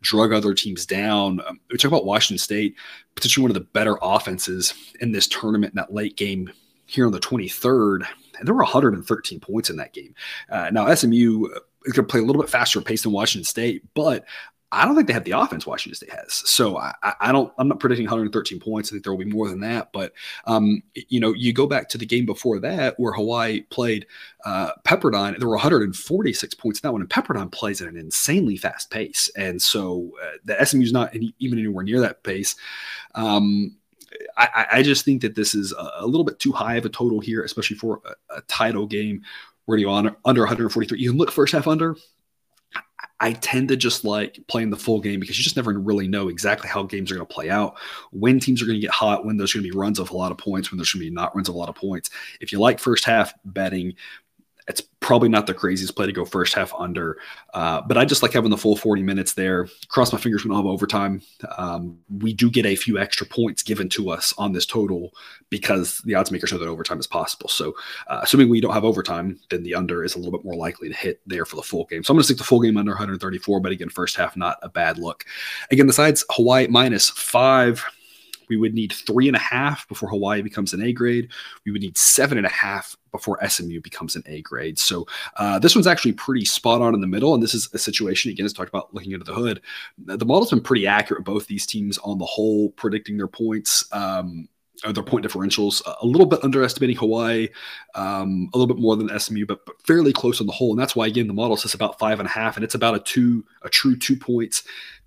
drug 0.02 0.32
other 0.32 0.54
teams 0.54 0.86
down. 0.86 1.40
Um, 1.48 1.60
we 1.72 1.78
talk 1.78 1.90
about 1.90 2.06
Washington 2.06 2.38
State, 2.38 2.76
potentially 3.16 3.42
one 3.42 3.52
of 3.52 3.56
the 3.56 3.62
better 3.62 3.98
offenses 4.02 4.74
in 5.02 5.12
this 5.12 5.28
tournament 5.28 5.74
in 5.74 5.78
that 5.78 5.94
late 5.94 6.18
game 6.18 6.52
here 6.86 7.06
on 7.06 7.12
the 7.12 7.20
23rd. 7.20 8.06
And 8.38 8.48
there 8.48 8.54
were 8.54 8.64
113 8.64 9.40
points 9.40 9.70
in 9.70 9.78
that 9.78 9.94
game. 9.94 10.14
Uh, 10.50 10.70
now, 10.72 10.94
SMU 10.94 11.46
is 11.86 11.94
going 11.94 12.06
to 12.06 12.12
play 12.12 12.20
a 12.20 12.24
little 12.24 12.42
bit 12.42 12.52
faster 12.52 12.80
pace 12.82 13.04
than 13.04 13.12
Washington 13.12 13.46
State, 13.46 13.84
but 13.94 14.26
I 14.74 14.86
don't 14.86 14.96
think 14.96 15.08
they 15.08 15.14
have 15.14 15.24
the 15.24 15.32
offense 15.32 15.66
Washington 15.66 15.96
State 15.96 16.12
has. 16.12 16.34
So 16.50 16.78
I, 16.78 16.94
I, 17.20 17.32
don't. 17.32 17.54
I'm 17.58 17.68
not 17.68 17.80
predicting 17.80 18.06
113 18.06 18.60
points. 18.60 18.90
I 18.90 18.92
think 18.92 19.04
there 19.04 19.14
will 19.14 19.24
be 19.24 19.32
more 19.32 19.48
than 19.48 19.60
that. 19.62 19.92
But 19.94 20.14
um, 20.46 20.82
you 20.96 21.20
know, 21.20 21.34
you 21.34 21.54
go 21.54 21.68
back 21.68 21.90
to 21.90 21.98
the 21.98 22.06
game 22.06 22.26
before 22.26 22.60
that 22.60 23.00
where 23.00 23.14
Hawaii 23.14 23.62
played 23.62 24.08
uh, 24.46 24.72
Pepperdine. 24.84 25.38
There 25.38 25.48
were 25.48 25.56
146 25.56 26.54
points 26.56 26.80
in 26.80 26.88
that 26.88 26.92
one, 26.92 27.02
and 27.02 27.10
Pepperdine 27.10 27.52
plays 27.52 27.82
at 27.82 27.88
an 27.88 27.98
insanely 27.98 28.58
fast 28.58 28.90
pace. 28.90 29.30
And 29.38 29.62
so 29.62 30.12
uh, 30.22 30.38
the 30.44 30.66
SMU 30.66 30.84
is 30.84 30.94
not 30.94 31.14
any, 31.16 31.36
even 31.40 31.60
anywhere 31.60 31.84
near 31.84 32.02
that 32.02 32.24
pace. 32.24 32.56
Um, 33.16 33.76
I, 34.38 34.66
I, 34.72 34.84
just 34.84 35.06
think 35.06 35.22
that 35.22 35.36
this 35.36 35.56
is 35.56 35.74
a, 35.78 36.06
little 36.06 36.24
bit 36.24 36.40
too 36.40 36.52
high 36.52 36.76
of 36.76 36.86
a 36.86 36.90
total 36.90 37.20
here, 37.20 37.44
especially 37.44 37.78
for 37.78 38.02
a, 38.06 38.38
a 38.38 38.42
title 38.42 38.86
game 38.86 39.24
Where 39.66 39.78
do 39.78 39.82
you 39.82 39.90
on 39.90 40.16
under 40.26 40.42
143? 40.42 41.00
You 41.00 41.10
can 41.12 41.18
look 41.18 41.32
first 41.32 41.54
half 41.54 41.68
under. 41.68 41.96
I 43.24 43.32
tend 43.32 43.70
to 43.70 43.78
just 43.78 44.04
like 44.04 44.38
playing 44.50 44.70
the 44.70 44.76
full 44.76 45.00
game 45.00 45.22
because 45.22 45.38
you 45.38 45.46
just 45.46 45.56
never 45.56 45.72
really 45.80 46.10
know 46.10 46.28
exactly 46.28 46.68
how 46.68 46.84
games 46.84 47.10
are 47.10 47.16
going 47.16 47.26
to 47.26 47.34
play 47.34 47.50
out, 47.50 47.78
when 48.12 48.38
teams 48.38 48.62
are 48.62 48.66
going 48.66 48.76
to 48.76 48.82
get 48.82 48.92
hot, 48.92 49.26
when 49.26 49.38
there's 49.38 49.54
going 49.54 49.64
to 49.64 49.72
be 49.72 49.78
runs 49.78 49.98
of 49.98 50.12
a 50.12 50.18
lot 50.18 50.30
of 50.30 50.38
points, 50.38 50.70
when 50.70 50.78
there's 50.78 50.92
going 50.92 51.06
to 51.06 51.10
be 51.10 51.16
not 51.16 51.34
runs 51.34 51.48
of 51.48 51.56
a 51.56 51.58
lot 51.58 51.70
of 51.70 51.76
points. 51.76 52.10
If 52.42 52.52
you 52.52 52.60
like 52.60 52.80
first 52.80 53.06
half 53.06 53.34
betting, 53.46 53.94
it's 54.68 54.82
probably 55.00 55.30
not 55.30 55.48
the 55.48 55.54
craziest 55.54 55.96
play 55.96 56.06
to 56.06 56.12
go 56.12 56.24
first 56.24 56.54
half 56.54 56.74
under, 56.78 57.18
uh, 57.54 57.82
but 57.82 57.98
I 57.98 58.06
just 58.06 58.24
like 58.24 58.34
having 58.34 58.50
the 58.50 58.58
full 58.58 58.76
40 58.76 59.04
minutes 59.04 59.34
there. 59.34 59.68
Cross 59.90 60.14
my 60.14 60.20
fingers 60.20 60.44
we 60.44 60.50
don't 60.50 60.58
have 60.58 60.66
overtime. 60.66 61.22
Um, 61.58 62.00
we 62.20 62.34
do 62.34 62.50
get 62.50 62.66
a 62.66 62.76
few 62.76 62.98
extra 62.98 63.28
points 63.28 63.64
given 63.64 63.90
to 63.90 64.10
us 64.10 64.34
on 64.38 64.54
this 64.54 64.66
total 64.66 65.12
because 65.50 66.00
the 66.00 66.16
odds 66.16 66.32
makers 66.32 66.52
know 66.52 66.58
that 66.58 66.68
overtime 66.68 67.00
is 67.00 67.08
possible. 67.08 67.50
So, 67.50 67.74
uh, 68.08 68.22
assuming 68.24 68.50
we 68.50 68.62
don't 68.62 68.74
have 68.74 68.86
overtime, 68.86 69.40
then 69.50 69.64
the 69.64 69.76
under 69.76 70.04
is 70.04 70.16
a 70.16 70.18
little 70.18 70.32
bit 70.32 70.46
more 70.46 70.56
likely 70.56 70.90
to 70.90 70.96
hit 70.96 71.22
there 71.28 71.46
for 71.46 71.58
the 71.58 71.64
full 71.64 71.86
game. 71.86 72.04
So, 72.04 72.12
I'm 72.12 72.16
going 72.16 72.22
to 72.22 72.26
stick 72.26 72.38
the 72.38 72.44
full 72.44 72.62
game 72.62 72.78
under 72.78 72.92
134, 72.92 73.60
but 73.60 73.72
again, 73.72 73.90
first 73.90 74.16
half, 74.16 74.38
not 74.38 74.58
a 74.62 74.70
bad 74.70 74.98
look. 74.98 75.26
Again, 75.72 75.88
the 75.88 75.94
sides 75.94 76.26
Hawaii 76.30 76.68
minus 76.68 77.10
five. 77.10 77.84
We 78.50 78.58
would 78.58 78.74
need 78.74 78.92
three 78.92 79.28
and 79.28 79.36
a 79.36 79.40
half 79.40 79.88
before 79.88 80.10
Hawaii 80.10 80.42
becomes 80.42 80.74
an 80.74 80.82
A 80.82 80.94
grade. 80.94 81.30
We 81.66 81.72
would 81.72 81.82
need 81.82 81.98
seven 81.98 82.38
and 82.38 82.48
a 82.48 82.52
half 82.52 82.96
before 83.12 83.40
SMU 83.48 83.80
becomes 83.82 84.16
an 84.16 84.24
A 84.26 84.42
grade. 84.42 84.78
So 84.80 85.08
uh, 85.38 85.60
this 85.60 85.76
one's 85.76 85.88
actually 85.88 86.14
pretty 86.14 86.46
spot 86.46 86.82
on 86.82 86.94
in 86.94 87.02
the 87.02 87.08
middle. 87.08 87.34
And 87.34 87.42
this 87.42 87.54
is 87.54 87.70
a 87.74 87.78
situation, 87.78 88.32
again, 88.32 88.46
as 88.46 88.54
talked 88.54 88.70
about 88.70 88.94
looking 88.94 89.12
into 89.12 89.26
the 89.26 89.34
hood. 89.34 89.62
The 89.98 90.26
model's 90.26 90.50
been 90.50 90.62
pretty 90.62 90.88
accurate, 90.88 91.24
both 91.24 91.48
these 91.48 91.66
teams 91.66 91.98
on 92.00 92.18
the 92.18 92.26
whole, 92.26 92.70
predicting 92.72 93.18
their 93.18 93.28
points. 93.28 93.86
Um, 93.92 94.48
their 94.92 95.04
point 95.04 95.26
differentials 95.26 95.82
a 96.02 96.06
little 96.06 96.26
bit 96.26 96.44
underestimating 96.44 96.98
Hawaii, 96.98 97.48
um, 97.96 98.50
a 98.54 98.58
little 98.58 98.74
bit 98.74 98.82
more 98.82 98.98
than 98.98 99.18
SMU, 99.18 99.46
but, 99.46 99.66
but, 99.66 99.82
fairly 99.84 100.12
close 100.12 100.42
on 100.42 100.48
the 100.48 100.52
whole. 100.52 100.72
And 100.72 100.80
that's 100.80 100.96
why 100.96 101.08
again 101.08 101.28
the 101.28 101.34
model 101.34 101.56
says 101.56 101.74
about 101.74 102.00
five 102.00 102.20
and 102.20 102.28
a 102.28 102.32
half, 102.32 102.58
and 102.58 102.64
it's 102.64 102.76
about 102.76 102.96
a 102.96 103.00
two, 103.00 103.46
a 103.62 103.70
true 103.70 103.96
two 103.96 104.18
points 104.18 104.64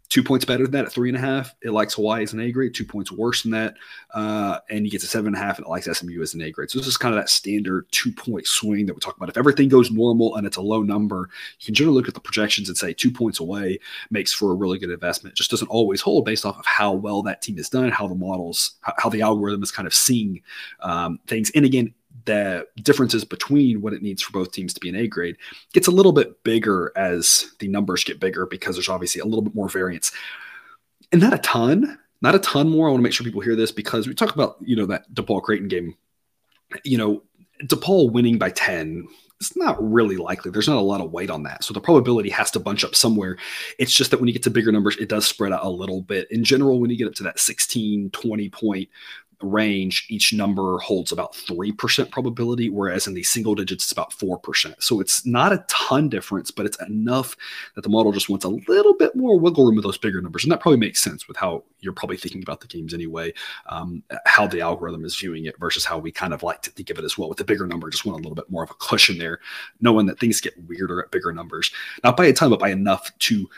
two 0.09 0.23
points 0.23 0.45
better 0.45 0.65
than 0.65 0.73
that 0.73 0.87
at 0.87 0.93
three 0.93 1.09
and 1.09 1.17
a 1.17 1.21
half. 1.21 1.55
It 1.63 1.71
likes 1.71 1.95
Hawaii 1.95 2.23
as 2.23 2.33
an 2.33 2.41
A 2.41 2.51
grade, 2.53 2.75
two 2.75 2.85
points 2.85 3.11
worse 3.11 3.43
than 3.43 3.53
that. 3.53 3.75
Uh, 4.15 4.59
and 4.71 4.85
you 4.85 4.91
get 4.91 5.01
to 5.01 5.07
seven 5.07 5.29
and 5.29 5.37
a 5.37 5.39
half 5.39 5.59
and 5.59 5.67
it 5.67 5.71
likes 5.71 5.87
SMU 5.87 6.23
as 6.23 6.35
an 6.35 6.43
A 6.43 6.51
grade. 6.51 6.71
So 6.71 6.79
this 6.79 6.87
is 6.87 6.97
kind 6.97 7.15
of 7.15 7.21
that 7.21 7.29
standard 7.29 7.87
two 7.91 8.13
point 8.13 8.47
swing 8.47 8.87
that 8.87 8.95
we 8.95 9.01
talk 9.01 9.17
about. 9.17 9.29
If 9.29 9.37
everything 9.37 9.69
goes 9.69 9.91
normal 9.91 10.37
and 10.37 10.47
it's 10.47 10.57
a 10.57 10.63
low 10.63 10.83
number, 10.83 11.29
you 11.61 11.67
can 11.67 11.75
generally 11.75 11.97
look 11.97 12.09
at 12.09 12.15
the 12.15 12.21
projections 12.21 12.69
and 12.69 12.79
say 12.79 12.93
two 12.93 13.11
points 13.11 13.41
away 13.41 13.79
makes 14.11 14.33
for 14.33 14.53
a 14.53 14.55
really 14.55 14.79
good 14.79 14.91
investment. 14.91 15.35
It 15.35 15.37
just 15.37 15.51
doesn't 15.51 15.69
always 15.69 16.01
hold 16.01 16.25
based 16.25 16.47
off 16.47 16.59
of 16.59 16.67
how 16.67 16.93
well 16.93 17.23
that 17.23 17.43
team 17.43 17.57
has 17.57 17.69
done, 17.69 17.91
how 17.91 18.07
the 18.07 18.15
models, 18.15 18.73
how 18.83 19.09
the 19.09 19.23
algorithm 19.23 19.63
is 19.63 19.71
kind 19.71 19.87
of 19.87 19.95
seeing 19.95 20.43
um, 20.81 21.19
things. 21.27 21.51
And 21.55 21.65
again, 21.65 21.93
the 22.27 22.67
differences 22.83 23.25
between 23.25 23.81
what 23.81 23.93
it 23.93 24.03
needs 24.03 24.23
for 24.23 24.33
both 24.33 24.53
teams 24.53 24.75
to 24.75 24.81
be 24.81 24.89
an 24.89 24.97
A 24.97 25.07
grade 25.07 25.37
gets 25.73 25.87
a 25.87 25.93
little 25.93 26.13
bit 26.13 26.43
bigger 26.45 26.93
as 26.97 27.53
the 27.59 27.69
numbers 27.69 28.05
get 28.05 28.21
bigger 28.21 28.47
because 28.47 28.77
there's 28.77 28.89
obviously 28.89 29.21
a 29.21 29.25
little 29.25 29.43
bit 29.43 29.55
more 29.55 29.69
variance. 29.69 30.13
And 31.13 31.21
not 31.21 31.33
a 31.33 31.39
ton, 31.39 31.99
not 32.21 32.35
a 32.35 32.41
ton 32.41 32.69
more. 32.69 32.89
I 32.89 32.91
want 32.91 33.01
to 33.01 33.05
make 33.05 33.13
sure 33.13 33.25
people 33.25 33.41
hear 33.41 33.57
this 33.57 33.73
because 33.73 34.07
we 34.07 34.15
talk 34.15 34.35
about, 34.35 34.57
you 34.61 34.77
know, 34.77 34.87
that 34.87 35.11
DePaul 35.15 35.43
Creighton 35.43 35.69
game. 35.69 35.95
You 36.85 36.99
know, 36.99 37.23
DePaul 37.65 38.13
winning 38.13 38.39
by 38.39 38.51
10 38.51 39.09
it's 39.41 39.57
not 39.57 39.77
really 39.81 40.17
likely. 40.17 40.51
There's 40.51 40.69
not 40.69 40.79
a 40.79 40.81
lot 40.81 41.03
of 41.03 41.13
weight 41.13 41.31
on 41.31 41.43
that. 41.43 41.63
So 41.63 41.75
the 41.75 41.81
probability 41.81 42.31
has 42.31 42.51
to 42.53 42.61
bunch 42.61 42.85
up 42.85 42.95
somewhere. 42.95 43.37
It's 43.79 43.93
just 43.93 44.11
that 44.11 44.19
when 44.19 44.29
you 44.29 44.33
get 44.33 44.43
to 44.45 44.51
bigger 44.51 44.73
numbers, 44.73 44.97
it 44.97 45.11
does 45.11 45.27
spread 45.27 45.53
out 45.53 45.65
a 45.65 45.69
little 45.69 46.01
bit. 46.01 46.31
In 46.31 46.43
general, 46.43 46.81
when 46.81 46.91
you 46.91 46.97
get 46.97 47.09
up 47.09 47.15
to 47.15 47.23
that 47.25 47.39
16, 47.39 48.11
20 48.11 48.49
point 48.49 48.89
range, 49.43 50.07
each 50.09 50.33
number 50.33 50.79
holds 50.79 51.13
about 51.13 51.35
3% 51.35 52.11
probability, 52.11 52.71
whereas 52.71 53.07
in 53.07 53.15
the 53.15 53.23
single 53.23 53.55
digits, 53.55 53.85
it's 53.85 53.93
about 53.93 54.13
4%. 54.13 54.75
So 54.83 55.01
it's 55.01 55.27
not 55.27 55.53
a 55.53 55.65
ton 55.69 56.09
difference, 56.09 56.51
but 56.51 56.67
it's 56.67 56.81
enough 56.83 57.37
that 57.75 57.83
the 57.83 57.89
model 57.89 58.13
just 58.13 58.29
wants 58.29 58.45
a 58.45 58.49
little 58.49 58.95
bit 58.95 59.15
more 59.15 59.39
wiggle 59.39 59.67
room 59.67 59.77
with 59.77 59.85
those 59.85 59.99
bigger 59.99 60.21
numbers. 60.21 60.45
And 60.45 60.53
that 60.53 60.61
probably 60.61 60.79
makes 60.79 61.03
sense 61.03 61.29
with 61.29 61.37
how 61.37 61.65
you're 61.81 61.93
probably 61.93 62.17
thinking 62.17 62.43
about 62.43 62.61
the 62.61 62.67
games 62.67 62.95
anyway, 62.95 63.33
um, 63.67 64.03
how 64.25 64.47
the 64.47 64.61
algorithm 64.61 65.05
is 65.05 65.17
viewing 65.17 65.45
it 65.45 65.59
versus 65.59 65.85
how 65.85 65.99
we 65.99 66.11
kind 66.11 66.33
of 66.33 66.43
like 66.43 66.63
to 66.63 66.71
think 66.71 66.91
of 66.91 66.99
it 66.99 67.05
as 67.05 67.19
well. 67.19 67.29
With 67.29 67.39
the 67.39 67.45
bigger 67.45 67.67
number, 67.67 67.91
just 67.91 68.07
want 68.07 68.19
a 68.19 68.23
little 68.23 68.35
bit 68.35 68.51
more 68.51 68.63
of 68.63 68.71
a 68.71 68.75
cushion 68.75 69.19
there, 69.19 69.41
knowing 69.81 70.07
that 70.07 70.19
things 70.19 70.41
get 70.41 70.55
weirder 70.67 71.03
at 71.03 71.11
bigger 71.11 71.33
numbers. 71.33 71.71
Not 72.03 72.17
by 72.17 72.27
a 72.27 72.33
ton, 72.33 72.51
but 72.51 72.61
by 72.61 72.71
enough 72.71 73.11
to 73.21 73.49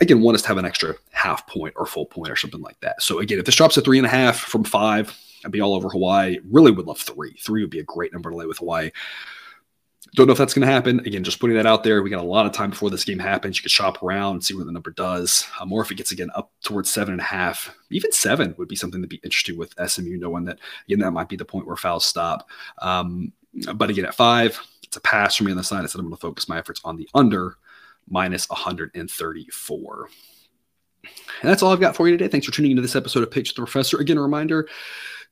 again 0.00 0.20
want 0.20 0.34
us 0.34 0.42
to 0.42 0.48
have 0.48 0.58
an 0.58 0.64
extra 0.64 0.94
half 1.12 1.46
point 1.46 1.74
or 1.76 1.86
full 1.86 2.06
point 2.06 2.30
or 2.30 2.36
something 2.36 2.60
like 2.60 2.78
that. 2.80 3.02
So 3.02 3.18
again, 3.18 3.38
if 3.38 3.46
this 3.46 3.56
drops 3.56 3.74
to 3.74 3.80
three 3.80 3.98
and 3.98 4.06
a 4.06 4.10
half 4.10 4.38
from 4.38 4.64
five, 4.64 5.16
I'd 5.44 5.52
be 5.52 5.60
all 5.60 5.74
over 5.74 5.88
Hawaii. 5.88 6.38
Really 6.50 6.70
would 6.70 6.86
love 6.86 7.00
three. 7.00 7.34
Three 7.40 7.62
would 7.62 7.70
be 7.70 7.80
a 7.80 7.84
great 7.84 8.12
number 8.12 8.30
to 8.30 8.36
lay 8.36 8.46
with 8.46 8.58
Hawaii. 8.58 8.90
Don't 10.14 10.28
know 10.28 10.32
if 10.32 10.38
that's 10.38 10.54
going 10.54 10.66
to 10.66 10.72
happen. 10.72 11.00
Again, 11.00 11.24
just 11.24 11.40
putting 11.40 11.56
that 11.56 11.66
out 11.66 11.82
there. 11.82 12.02
We 12.02 12.10
got 12.10 12.22
a 12.22 12.26
lot 12.26 12.46
of 12.46 12.52
time 12.52 12.70
before 12.70 12.90
this 12.90 13.04
game 13.04 13.18
happens. 13.18 13.58
You 13.58 13.62
could 13.62 13.70
shop 13.70 14.02
around, 14.02 14.36
and 14.36 14.44
see 14.44 14.54
what 14.54 14.66
the 14.66 14.72
number 14.72 14.92
does. 14.92 15.46
Um, 15.60 15.72
or 15.72 15.82
if 15.82 15.90
it 15.90 15.96
gets 15.96 16.12
again 16.12 16.30
up 16.34 16.52
towards 16.62 16.90
seven 16.90 17.12
and 17.12 17.20
a 17.20 17.24
half, 17.24 17.74
even 17.90 18.12
seven 18.12 18.54
would 18.56 18.68
be 18.68 18.76
something 18.76 19.02
to 19.02 19.08
be 19.08 19.20
interesting 19.24 19.58
with 19.58 19.74
SMU, 19.84 20.16
knowing 20.16 20.44
that 20.44 20.58
again 20.86 21.00
that 21.00 21.10
might 21.10 21.28
be 21.28 21.36
the 21.36 21.44
point 21.44 21.66
where 21.66 21.76
fouls 21.76 22.04
stop. 22.04 22.48
Um, 22.78 23.32
but 23.74 23.90
again, 23.90 24.06
at 24.06 24.14
five, 24.14 24.58
it's 24.84 24.96
a 24.96 25.00
pass 25.00 25.36
for 25.36 25.44
me 25.44 25.50
on 25.50 25.56
the 25.56 25.64
side. 25.64 25.82
I 25.82 25.86
said 25.86 25.98
I'm 25.98 26.06
going 26.06 26.16
to 26.16 26.20
focus 26.20 26.48
my 26.48 26.58
efforts 26.58 26.80
on 26.84 26.96
the 26.96 27.08
under 27.14 27.56
minus 28.08 28.48
134. 28.48 30.08
And 31.42 31.50
that's 31.50 31.62
all 31.62 31.72
I've 31.72 31.80
got 31.80 31.96
for 31.96 32.08
you 32.08 32.16
today. 32.16 32.28
Thanks 32.28 32.46
for 32.46 32.52
tuning 32.52 32.70
into 32.70 32.82
this 32.82 32.96
episode 32.96 33.22
of 33.22 33.30
Pitch 33.30 33.54
the 33.54 33.60
Professor. 33.60 33.98
Again, 33.98 34.18
a 34.18 34.22
reminder 34.22 34.68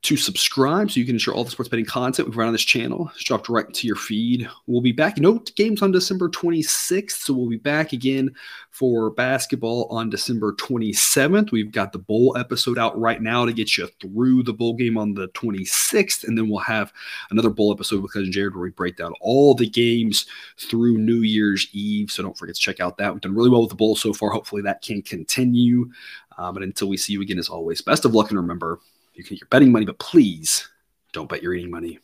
to 0.04 0.18
subscribe 0.18 0.90
so 0.90 1.00
you 1.00 1.06
can 1.06 1.14
ensure 1.14 1.32
all 1.32 1.44
the 1.44 1.50
sports 1.50 1.70
betting 1.70 1.86
content 1.86 2.28
we've 2.28 2.36
run 2.36 2.48
on 2.48 2.52
this 2.52 2.62
channel 2.62 3.10
is 3.16 3.24
dropped 3.24 3.48
right 3.48 3.72
to 3.72 3.86
your 3.86 3.96
feed. 3.96 4.46
We'll 4.66 4.82
be 4.82 4.92
back. 4.92 5.16
No 5.16 5.38
games 5.56 5.80
on 5.80 5.92
December 5.92 6.28
26th, 6.28 7.12
so 7.12 7.32
we'll 7.32 7.48
be 7.48 7.56
back 7.56 7.94
again 7.94 8.34
for 8.70 9.08
basketball 9.08 9.86
on 9.90 10.10
December 10.10 10.52
27th. 10.56 11.52
We've 11.52 11.72
got 11.72 11.92
the 11.92 11.98
bowl 11.98 12.36
episode 12.36 12.76
out 12.76 13.00
right 13.00 13.22
now 13.22 13.46
to 13.46 13.52
get 13.54 13.78
you 13.78 13.88
through 13.98 14.42
the 14.42 14.52
bowl 14.52 14.74
game 14.74 14.98
on 14.98 15.14
the 15.14 15.28
26th, 15.28 16.28
and 16.28 16.36
then 16.36 16.50
we'll 16.50 16.58
have 16.58 16.92
another 17.30 17.48
bowl 17.48 17.72
episode 17.72 18.02
with 18.02 18.12
Cousin 18.12 18.30
Jared 18.30 18.54
where 18.54 18.64
we 18.64 18.70
break 18.72 18.98
down 18.98 19.14
all 19.22 19.54
the 19.54 19.70
games 19.70 20.26
through 20.58 20.98
New 20.98 21.22
Year's 21.22 21.66
Eve. 21.72 22.10
So 22.10 22.22
don't 22.22 22.36
forget 22.36 22.56
to 22.56 22.60
check 22.60 22.78
out 22.78 22.98
that. 22.98 23.10
We've 23.10 23.22
done 23.22 23.34
really 23.34 23.48
well 23.48 23.62
with 23.62 23.70
the 23.70 23.76
bowl 23.76 23.96
so 23.96 24.12
far. 24.12 24.28
Hopefully 24.28 24.60
that 24.62 24.82
can 24.82 25.00
continue. 25.00 25.90
Um, 26.36 26.52
but 26.52 26.62
until 26.62 26.88
we 26.88 26.98
see 26.98 27.14
you 27.14 27.22
again, 27.22 27.38
as 27.38 27.48
always, 27.48 27.80
best 27.80 28.04
of 28.04 28.12
luck 28.12 28.30
and 28.30 28.38
remember 28.38 28.80
you 29.14 29.24
can 29.24 29.36
your 29.36 29.48
betting 29.48 29.72
money, 29.72 29.86
but 29.86 29.98
please 29.98 30.68
don't 31.12 31.28
bet 31.28 31.42
your 31.42 31.54
eating 31.54 31.70
money. 31.70 31.98